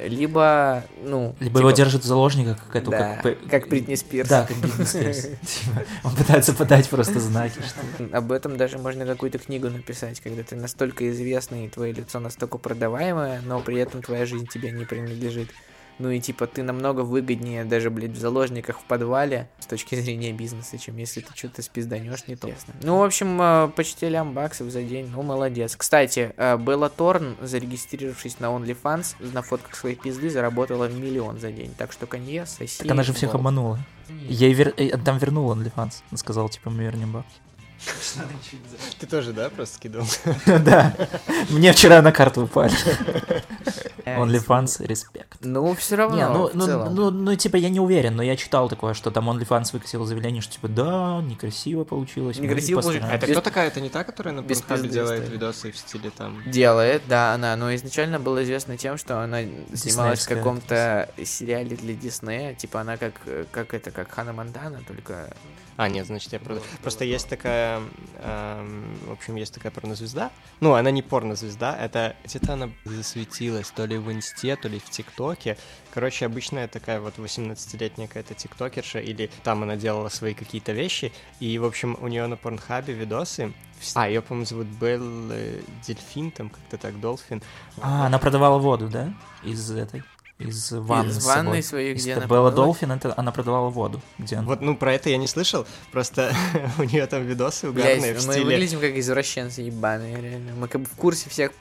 либо, 0.00 0.84
ну... 1.02 1.34
Либо 1.40 1.44
типа, 1.44 1.58
его 1.58 1.70
держат 1.72 2.02
в 2.02 2.06
заложниках, 2.06 2.58
как 2.66 2.76
эту... 2.82 2.90
да, 2.90 3.20
П- 3.22 3.36
как 3.50 3.68
Бритни 3.68 3.94
Спирс. 3.94 4.28
Да, 4.28 4.46
как 4.46 4.56
Бритни 4.58 4.84
Спирс. 4.84 5.22
Типа, 5.42 5.82
Он 6.04 6.14
пытается 6.14 6.52
подать 6.52 6.88
просто 6.88 7.18
знаки, 7.18 7.58
что... 7.60 8.16
Об 8.16 8.32
этом 8.32 8.56
даже 8.56 8.78
можно 8.78 9.06
какую-то 9.06 9.38
книгу 9.38 9.68
написать, 9.68 10.20
когда 10.20 10.42
ты 10.42 10.56
настолько 10.56 11.10
известный, 11.10 11.66
и 11.66 11.68
твое 11.68 11.92
лицо 11.92 12.20
настолько 12.20 12.58
продаваемое, 12.58 13.40
но 13.44 13.60
при 13.60 13.78
этом 13.78 14.02
твоя 14.02 14.26
жизнь 14.26 14.46
тебе 14.46 14.70
не 14.70 14.84
принадлежит. 14.84 15.48
Ну 16.00 16.08
и 16.08 16.18
типа 16.18 16.46
ты 16.46 16.62
намного 16.62 17.02
выгоднее 17.02 17.66
даже, 17.66 17.90
блядь, 17.90 18.12
в 18.12 18.18
заложниках 18.18 18.80
в 18.80 18.84
подвале 18.84 19.50
с 19.58 19.66
точки 19.66 19.96
зрения 19.96 20.32
бизнеса, 20.32 20.78
чем 20.78 20.96
если 20.96 21.20
ты 21.20 21.28
что-то 21.36 21.60
спизданешь 21.60 22.26
не 22.26 22.36
то. 22.36 22.48
Ясно. 22.48 22.72
Ну, 22.82 22.96
в 22.96 23.02
общем, 23.02 23.40
э, 23.40 23.68
почти 23.76 24.08
лям 24.08 24.32
баксов 24.32 24.70
за 24.70 24.82
день, 24.82 25.10
ну, 25.14 25.22
молодец. 25.22 25.76
Кстати, 25.76 26.32
э, 26.38 26.56
Белла 26.56 26.88
Торн, 26.88 27.36
зарегистрировавшись 27.42 28.40
на 28.40 28.46
OnlyFans, 28.46 29.32
на 29.32 29.42
фотках 29.42 29.76
своей 29.76 29.94
пизды, 29.94 30.30
заработала 30.30 30.88
миллион 30.88 31.38
за 31.38 31.52
день. 31.52 31.74
Так 31.76 31.92
что 31.92 32.06
конье, 32.06 32.46
соси. 32.46 32.78
Так 32.78 32.90
она 32.90 33.02
же 33.02 33.12
всех 33.12 33.30
в 33.30 33.32
голову. 33.32 33.48
обманула. 33.48 33.78
Ей 34.26 34.54
вер... 34.54 34.72
э, 34.78 34.96
там 35.04 35.18
вернул 35.18 35.52
OnlyFans. 35.52 36.02
Он 36.10 36.16
сказал, 36.16 36.48
типа, 36.48 36.70
мы 36.70 36.84
вернем 36.84 37.12
бабки. 37.12 37.36
Ты 38.98 39.06
тоже, 39.06 39.32
да, 39.32 39.48
просто 39.50 39.76
скидывал? 39.76 40.06
Да. 40.46 40.94
Мне 41.48 41.72
вчера 41.72 42.02
на 42.02 42.12
карту 42.12 42.42
упали. 42.42 42.74
OnlyFans, 44.18 44.86
респект. 44.86 45.38
Ну, 45.40 45.74
все 45.74 45.96
равно, 45.96 46.16
Не, 46.16 46.28
ну, 46.28 46.50
ну, 46.54 46.66
целом. 46.66 46.94
ну, 46.94 47.10
ну, 47.10 47.36
типа, 47.36 47.56
я 47.56 47.68
не 47.68 47.80
уверен, 47.80 48.16
но 48.16 48.22
я 48.22 48.36
читал 48.36 48.68
такое, 48.68 48.94
что 48.94 49.10
там 49.10 49.28
OnlyFans 49.30 49.72
выкатил 49.72 50.04
заявление, 50.04 50.42
что, 50.42 50.54
типа, 50.54 50.68
да, 50.68 51.20
некрасиво 51.22 51.84
получилось. 51.84 52.38
Некрасиво 52.38 52.80
получилось. 52.80 53.08
А 53.10 53.14
это 53.14 53.26
Без- 53.26 53.32
кто 53.32 53.40
такая? 53.42 53.68
Это 53.68 53.80
не 53.80 53.88
та, 53.88 54.04
которая 54.04 54.34
на 54.34 54.42
пизды 54.42 54.88
делает 54.88 55.28
видосы 55.28 55.72
в 55.72 55.76
стиле 55.76 56.10
там... 56.10 56.42
Делает, 56.46 57.02
да, 57.08 57.34
она, 57.34 57.56
но 57.56 57.74
изначально 57.74 58.18
было 58.18 58.42
известно 58.44 58.76
тем, 58.76 58.96
что 58.96 59.22
она 59.22 59.42
снималась 59.74 60.26
в 60.26 60.28
каком-то 60.28 61.08
сериале 61.24 61.76
для 61.76 61.94
Диснея, 61.94 62.54
типа 62.54 62.80
она 62.80 62.96
как, 62.96 63.14
э, 63.26 63.44
как 63.50 63.74
это, 63.74 63.90
как 63.90 64.10
Хана 64.10 64.32
Монтана, 64.32 64.80
только... 64.86 65.32
А, 65.80 65.88
нет, 65.88 66.06
значит, 66.06 66.30
я 66.34 66.38
просто... 66.38 66.62
Просто 66.82 67.06
есть 67.06 67.26
такая... 67.26 67.80
эм, 68.18 68.98
в 69.06 69.12
общем, 69.12 69.36
есть 69.36 69.54
такая 69.54 69.72
порнозвезда. 69.72 70.30
Ну, 70.60 70.74
она 70.74 70.90
не 70.90 71.00
порнозвезда, 71.00 71.74
это... 71.74 72.16
Где-то 72.22 72.52
она 72.52 72.70
засветилась, 72.84 73.70
то 73.70 73.86
ли 73.86 73.96
в 73.96 74.12
Инсте, 74.12 74.56
то 74.56 74.68
ли 74.68 74.78
в 74.78 74.90
ТикТоке. 74.90 75.56
Короче, 75.94 76.26
обычная 76.26 76.68
такая 76.68 77.00
вот 77.00 77.16
18-летняя 77.16 78.08
какая-то 78.08 78.34
тиктокерша, 78.34 78.98
или 78.98 79.30
там 79.42 79.62
она 79.62 79.76
делала 79.76 80.10
свои 80.10 80.34
какие-то 80.34 80.72
вещи, 80.72 81.12
и, 81.40 81.58
в 81.58 81.64
общем, 81.64 81.96
у 82.02 82.08
нее 82.08 82.26
на 82.26 82.36
Порнхабе 82.36 82.92
видосы... 82.92 83.54
А, 83.94 84.06
ее, 84.06 84.20
по-моему, 84.20 84.44
зовут 84.44 84.66
Белл 84.66 85.32
э, 85.32 85.62
Дельфин, 85.86 86.30
там 86.30 86.50
как-то 86.50 86.76
так, 86.76 87.00
Долфин. 87.00 87.42
А, 87.80 88.04
она 88.04 88.18
продавала 88.18 88.58
воду, 88.58 88.90
да? 88.90 89.14
Из 89.42 89.70
этой, 89.70 90.02
из 90.40 90.72
ванны 90.72 91.10
Из 91.10 91.24
собой. 91.24 91.62
своей, 91.62 91.94
где 91.94 92.14
она 92.14 92.26
Белла? 92.26 92.50
Долфин, 92.50 92.92
это 92.92 93.14
она 93.16 93.32
продавала 93.32 93.68
воду. 93.70 94.00
Где 94.18 94.36
она? 94.36 94.46
Вот, 94.46 94.60
ну, 94.60 94.76
про 94.76 94.94
это 94.94 95.10
я 95.10 95.16
не 95.16 95.26
слышал, 95.26 95.66
просто 95.92 96.34
у 96.78 96.82
нее 96.82 97.06
там 97.06 97.24
видосы 97.24 97.68
угарные 97.68 98.12
Блядь, 98.12 98.22
в 98.22 98.26
мы 98.26 98.32
стиле... 98.32 98.46
выглядим 98.46 98.80
как 98.80 98.96
извращенцы 98.96 99.62
ебаные, 99.62 100.20
реально. 100.20 100.52
Мы 100.54 100.68
как 100.68 100.80
бы 100.82 100.86
в 100.86 100.96
курсе 100.96 101.28
всех 101.28 101.52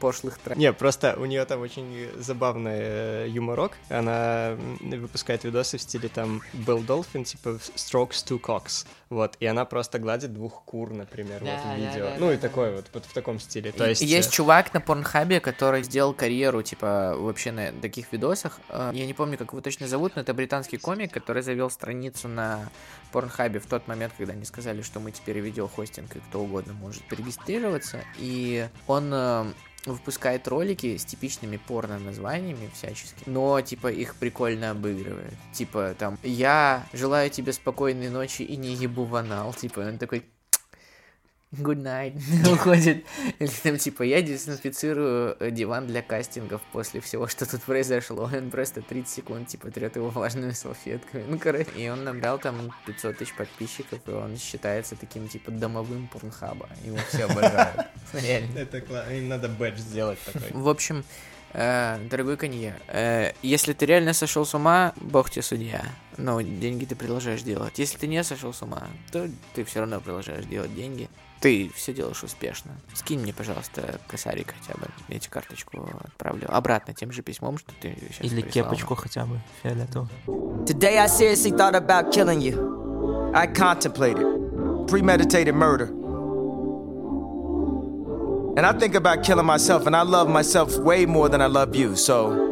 пошлых 0.00 0.38
трек. 0.38 0.56
Не, 0.56 0.72
просто 0.72 1.16
у 1.18 1.24
нее 1.24 1.44
там 1.44 1.60
очень 1.60 2.08
забавный 2.16 2.72
э, 2.74 3.26
юморок. 3.28 3.72
Она 3.88 4.56
выпускает 4.80 5.44
видосы 5.44 5.78
в 5.78 5.82
стиле 5.82 6.08
там 6.08 6.42
Белл 6.52 6.80
Долфин, 6.80 7.24
типа 7.24 7.58
Strokes 7.76 8.24
Two 8.26 8.40
Cocks. 8.40 8.86
Вот, 9.10 9.36
и 9.40 9.46
она 9.46 9.64
просто 9.64 9.98
гладит 9.98 10.34
двух 10.34 10.62
кур, 10.64 10.90
например, 10.92 11.40
вот 11.40 11.48
Да, 11.48 11.58
в 11.58 11.64
да, 11.64 11.76
видео. 11.76 12.04
да, 12.04 12.14
ну 12.18 12.26
да, 12.26 12.34
и 12.34 12.36
да. 12.36 12.42
такой 12.42 12.74
вот, 12.74 12.86
вот 12.92 13.04
в 13.06 13.12
таком 13.14 13.40
стиле. 13.40 13.72
То 13.72 13.88
есть... 13.88 14.02
есть 14.02 14.28
э, 14.28 14.32
чувак 14.32 14.74
на 14.74 14.80
Порнхабе, 14.82 15.40
который 15.40 15.82
сделал 15.82 16.12
карьеру, 16.12 16.62
типа, 16.62 17.14
вообще 17.16 17.50
на 17.50 17.72
таких 17.72 18.12
видосах. 18.12 18.60
Э, 18.68 18.90
Я 18.92 19.06
не 19.06 19.14
помню, 19.14 19.38
как 19.38 19.52
его 19.52 19.62
точно 19.62 19.88
зовут, 19.88 20.16
но 20.16 20.22
это 20.22 20.34
британский 20.34 20.76
комик, 20.76 21.12
который 21.12 21.42
завел 21.42 21.70
страницу 21.70 22.28
на 22.28 22.68
Порнхабе 23.12 23.60
в 23.60 23.66
тот 23.66 23.88
момент, 23.88 24.12
когда 24.18 24.34
они 24.34 24.44
сказали, 24.44 24.82
что 24.82 25.00
мы 25.00 25.10
теперь 25.10 25.38
видеохостинг, 25.38 26.16
и 26.16 26.20
кто 26.20 26.40
угодно 26.40 26.74
может 26.74 27.02
порегистрироваться. 27.04 28.04
И 28.18 28.68
он 28.86 29.10
э, 29.12 29.46
выпускает 29.92 30.46
ролики 30.48 30.96
с 30.96 31.04
типичными 31.04 31.56
порно-названиями 31.56 32.70
всячески, 32.74 33.22
но, 33.26 33.60
типа, 33.60 33.88
их 33.88 34.16
прикольно 34.16 34.70
обыгрывает. 34.70 35.34
Типа, 35.52 35.94
там, 35.98 36.18
я 36.22 36.86
желаю 36.92 37.30
тебе 37.30 37.52
спокойной 37.52 38.10
ночи 38.10 38.42
и 38.42 38.56
не 38.56 38.74
ебу 38.74 39.04
в 39.04 39.14
анал. 39.14 39.52
Типа, 39.52 39.80
он 39.80 39.98
такой, 39.98 40.24
good 41.52 41.82
night, 41.82 42.14
уходит. 42.52 43.04
Или 43.38 43.50
там, 43.62 43.78
типа, 43.78 44.02
я 44.02 44.22
дезинфицирую 44.22 45.36
э, 45.40 45.50
диван 45.50 45.86
для 45.86 46.02
кастингов 46.02 46.60
после 46.72 47.00
всего, 47.00 47.26
что 47.26 47.50
тут 47.50 47.62
произошло. 47.62 48.30
Он 48.32 48.50
просто 48.50 48.82
30 48.82 49.08
секунд, 49.08 49.48
типа, 49.48 49.70
трет 49.70 49.96
его 49.96 50.10
влажными 50.10 50.52
салфетками. 50.52 51.24
Ну, 51.26 51.38
короче, 51.38 51.70
и 51.76 51.88
он 51.88 52.04
набрал 52.04 52.38
там 52.38 52.72
500 52.86 53.18
тысяч 53.18 53.34
подписчиков, 53.34 54.00
и 54.06 54.10
он 54.10 54.36
считается 54.36 54.96
таким, 54.96 55.28
типа, 55.28 55.50
домовым 55.50 56.08
порнхаба. 56.08 56.68
Его 56.84 56.98
все 57.08 57.24
обожают. 57.24 57.86
Реально. 58.12 58.58
Это 58.58 58.80
классно. 58.80 59.10
Им 59.12 59.28
надо 59.28 59.48
бэдж 59.48 59.78
сделать 59.78 60.18
такой. 60.20 60.50
В 60.52 60.68
общем, 60.68 61.04
э, 61.52 61.98
дорогой 62.10 62.36
Конье, 62.36 62.74
э, 62.88 63.32
если 63.42 63.72
ты 63.72 63.86
реально 63.86 64.12
сошел 64.12 64.44
с 64.44 64.54
ума, 64.54 64.92
бог 64.96 65.30
тебе 65.30 65.42
судья. 65.42 65.84
Но 66.16 66.40
деньги 66.40 66.84
ты 66.84 66.96
продолжаешь 66.96 67.42
делать. 67.42 67.78
Если 67.78 67.96
ты 67.96 68.06
не 68.06 68.22
сошел 68.24 68.52
с 68.52 68.60
ума, 68.62 68.88
то 69.12 69.28
ты 69.54 69.64
все 69.64 69.80
равно 69.80 70.00
продолжаешь 70.00 70.44
делать 70.44 70.74
деньги. 70.74 71.08
Ты 71.40 71.70
все 71.74 71.92
делаешь 71.94 72.22
успешно. 72.22 72.72
Скинь 72.94 73.20
мне, 73.20 73.32
пожалуйста, 73.32 74.00
косарик 74.08 74.54
хотя 74.60 74.78
бы. 74.78 74.88
Я 75.08 75.18
тебе 75.18 75.30
карточку 75.30 75.88
отправлю. 76.04 76.46
Обратно 76.48 76.94
тем 76.94 77.12
же 77.12 77.22
письмом, 77.22 77.58
что 77.58 77.72
ты 77.80 77.96
сейчас 78.12 78.32
Или 78.32 78.40
кепочку 78.40 78.94
хотя 78.94 79.24
бы 79.24 79.40
фиолетовую. 79.62 80.08
Today 80.66 80.98
I 80.98 81.06
seriously 81.06 81.52
thought 81.52 81.74
about 81.74 82.12
killing 82.12 82.40
you. 82.40 83.32
I 83.34 83.46
contemplated 83.46 84.38
premeditated 84.88 85.54
murder. 85.54 85.86
And 88.56 88.66
I 88.66 88.72
think 88.72 88.96
about 88.96 89.22
killing 89.22 89.46
myself, 89.46 89.86
and 89.86 89.94
I 89.94 90.02
love 90.02 90.28
myself 90.28 90.76
way 90.78 91.06
more 91.06 91.28
than 91.28 91.40
I 91.40 91.46
love 91.46 91.76
you, 91.76 91.94
so. 91.94 92.46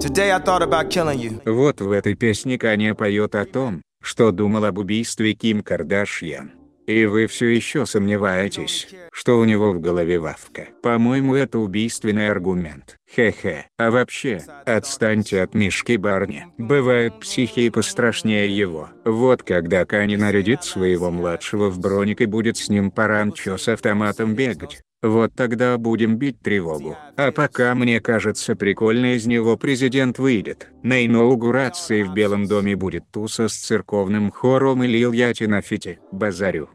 Today 0.00 0.32
I 0.32 0.38
thought 0.38 0.62
about 0.62 0.88
killing 0.88 1.18
you. 1.18 1.42
Вот 1.44 1.82
в 1.82 1.90
этой 1.90 2.14
песне 2.14 2.56
Каня 2.56 2.94
поет 2.94 3.34
о 3.34 3.44
том, 3.44 3.82
что 4.02 4.30
думал 4.32 4.64
об 4.64 4.78
убийстве 4.78 5.34
Ким 5.34 5.62
Кардашьян. 5.62 6.52
И 6.86 7.06
вы 7.06 7.28
все 7.28 7.46
еще 7.46 7.86
сомневаетесь, 7.86 8.88
что 9.12 9.38
у 9.38 9.44
него 9.44 9.70
в 9.72 9.80
голове 9.80 10.18
Вавка. 10.18 10.70
По-моему, 10.82 11.36
это 11.36 11.60
убийственный 11.60 12.28
аргумент. 12.28 12.96
Хе-хе. 13.14 13.66
А 13.78 13.92
вообще, 13.92 14.42
отстаньте 14.66 15.42
от 15.42 15.54
Мишки 15.54 15.96
Барни. 15.96 16.46
Бывают 16.58 17.20
психи 17.20 17.70
пострашнее 17.70 18.48
его. 18.48 18.88
Вот 19.04 19.44
когда 19.44 19.84
Кани 19.84 20.16
нарядит 20.16 20.64
своего 20.64 21.12
младшего 21.12 21.70
в 21.70 21.78
броник 21.78 22.22
и 22.22 22.26
будет 22.26 22.56
с 22.56 22.68
ним 22.68 22.90
по 22.90 23.06
ранчо 23.06 23.56
с 23.56 23.68
автоматом 23.68 24.34
бегать. 24.34 24.82
Вот 25.02 25.32
тогда 25.34 25.78
будем 25.78 26.16
бить 26.16 26.42
тревогу. 26.42 26.96
А 27.16 27.32
пока, 27.32 27.74
мне 27.74 28.00
кажется, 28.00 28.54
прикольно 28.54 29.14
из 29.14 29.26
него 29.26 29.56
президент 29.56 30.18
выйдет. 30.18 30.68
На 30.82 31.06
инаугурации 31.06 32.02
в 32.02 32.12
Белом 32.12 32.46
доме 32.46 32.76
будет 32.76 33.10
туса 33.10 33.48
с 33.48 33.54
церковным 33.54 34.30
хором 34.30 34.82
и 34.82 34.86
лил 34.86 35.12
яти 35.12 35.44
на 35.44 35.62
фите. 35.62 36.00
Базарю. 36.12 36.68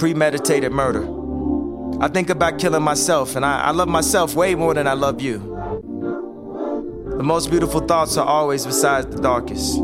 Premeditated 0.00 0.72
murder. 0.72 1.04
I 2.00 2.08
think 2.08 2.30
about 2.30 2.58
killing 2.58 2.82
myself, 2.82 3.36
and 3.36 3.44
I, 3.44 3.68
I 3.68 3.70
love 3.72 3.88
myself 3.88 4.34
way 4.34 4.54
more 4.56 4.74
than 4.74 4.88
I 4.88 4.94
love 4.94 5.20
you. 5.20 5.38
The 7.16 7.22
most 7.22 7.50
beautiful 7.50 7.80
thoughts 7.80 8.16
are 8.16 8.26
always 8.26 8.64
besides 8.66 9.06
the 9.14 9.20
darkest. 9.20 9.78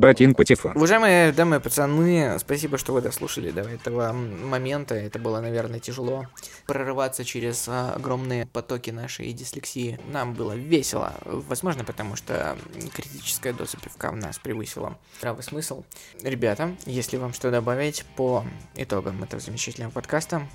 Батин 0.00 0.34
Патефон. 0.34 0.72
Уважаемые 0.76 1.30
дамы 1.30 1.56
и 1.56 1.58
пацаны, 1.58 2.38
спасибо, 2.38 2.78
что 2.78 2.94
вы 2.94 3.02
дослушали 3.02 3.50
до 3.50 3.60
этого 3.60 4.12
момента. 4.12 4.94
Это 4.94 5.18
было, 5.18 5.42
наверное, 5.42 5.78
тяжело 5.78 6.26
прорываться 6.66 7.22
через 7.22 7.68
а, 7.68 7.92
огромные 7.92 8.46
потоки 8.46 8.88
нашей 8.88 9.30
дислексии. 9.34 10.00
Нам 10.10 10.32
было 10.32 10.54
весело. 10.54 11.12
Возможно, 11.26 11.84
потому 11.84 12.16
что 12.16 12.56
критическая 12.94 13.52
доза 13.52 13.76
пивка 13.76 14.10
в 14.10 14.16
нас 14.16 14.38
превысила 14.38 14.96
здравый 15.18 15.42
смысл. 15.42 15.84
Ребята, 16.22 16.74
если 16.86 17.18
вам 17.18 17.34
что 17.34 17.50
добавить 17.50 18.06
по 18.16 18.42
итогам 18.76 19.22
этого 19.22 19.42
замечательного 19.42 19.90
подкаста, 19.90 20.48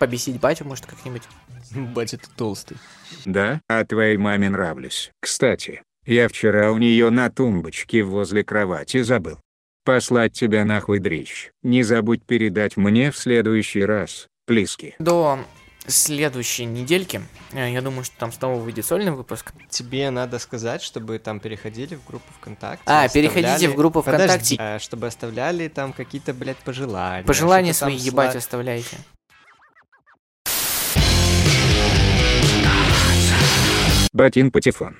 побесить 0.00 0.40
батю, 0.40 0.64
может, 0.64 0.86
как-нибудь. 0.86 1.22
Батя, 1.76 2.18
ты 2.18 2.26
толстый. 2.36 2.76
Да, 3.24 3.60
а 3.68 3.84
твоей 3.84 4.16
маме 4.16 4.50
нравлюсь. 4.50 5.12
Кстати, 5.20 5.84
я 6.04 6.28
вчера 6.28 6.72
у 6.72 6.78
нее 6.78 7.10
на 7.10 7.30
тумбочке 7.30 8.02
возле 8.02 8.44
кровати 8.44 9.02
забыл. 9.02 9.38
Послать 9.84 10.32
тебя 10.32 10.64
нахуй, 10.64 10.98
дрищ. 11.00 11.50
Не 11.62 11.82
забудь 11.82 12.24
передать 12.24 12.76
мне 12.76 13.10
в 13.10 13.18
следующий 13.18 13.84
раз, 13.84 14.26
плиски. 14.46 14.94
До 15.00 15.40
следующей 15.88 16.64
недельки, 16.66 17.20
э, 17.52 17.72
я 17.72 17.82
думаю, 17.82 18.04
что 18.04 18.16
там 18.16 18.30
снова 18.30 18.60
выйдет 18.60 18.86
сольный 18.86 19.10
выпуск. 19.10 19.52
Тебе 19.68 20.10
надо 20.10 20.38
сказать, 20.38 20.82
чтобы 20.82 21.18
там 21.18 21.40
переходили 21.40 21.96
в 21.96 22.06
группу 22.06 22.32
ВКонтакте. 22.40 22.84
А, 22.86 23.08
переходите 23.08 23.68
в 23.68 23.74
группу 23.74 24.02
Подожди, 24.02 24.26
ВКонтакте. 24.26 24.56
а, 24.60 24.78
чтобы 24.78 25.08
оставляли 25.08 25.66
там 25.66 25.92
какие-то, 25.92 26.32
блядь, 26.32 26.58
пожелания. 26.58 27.26
Пожелания 27.26 27.74
свои 27.74 27.96
ебать 27.96 28.34
сла- 28.34 28.38
оставляйте. 28.38 28.96
Батин 34.12 34.50
Патефон. 34.50 34.94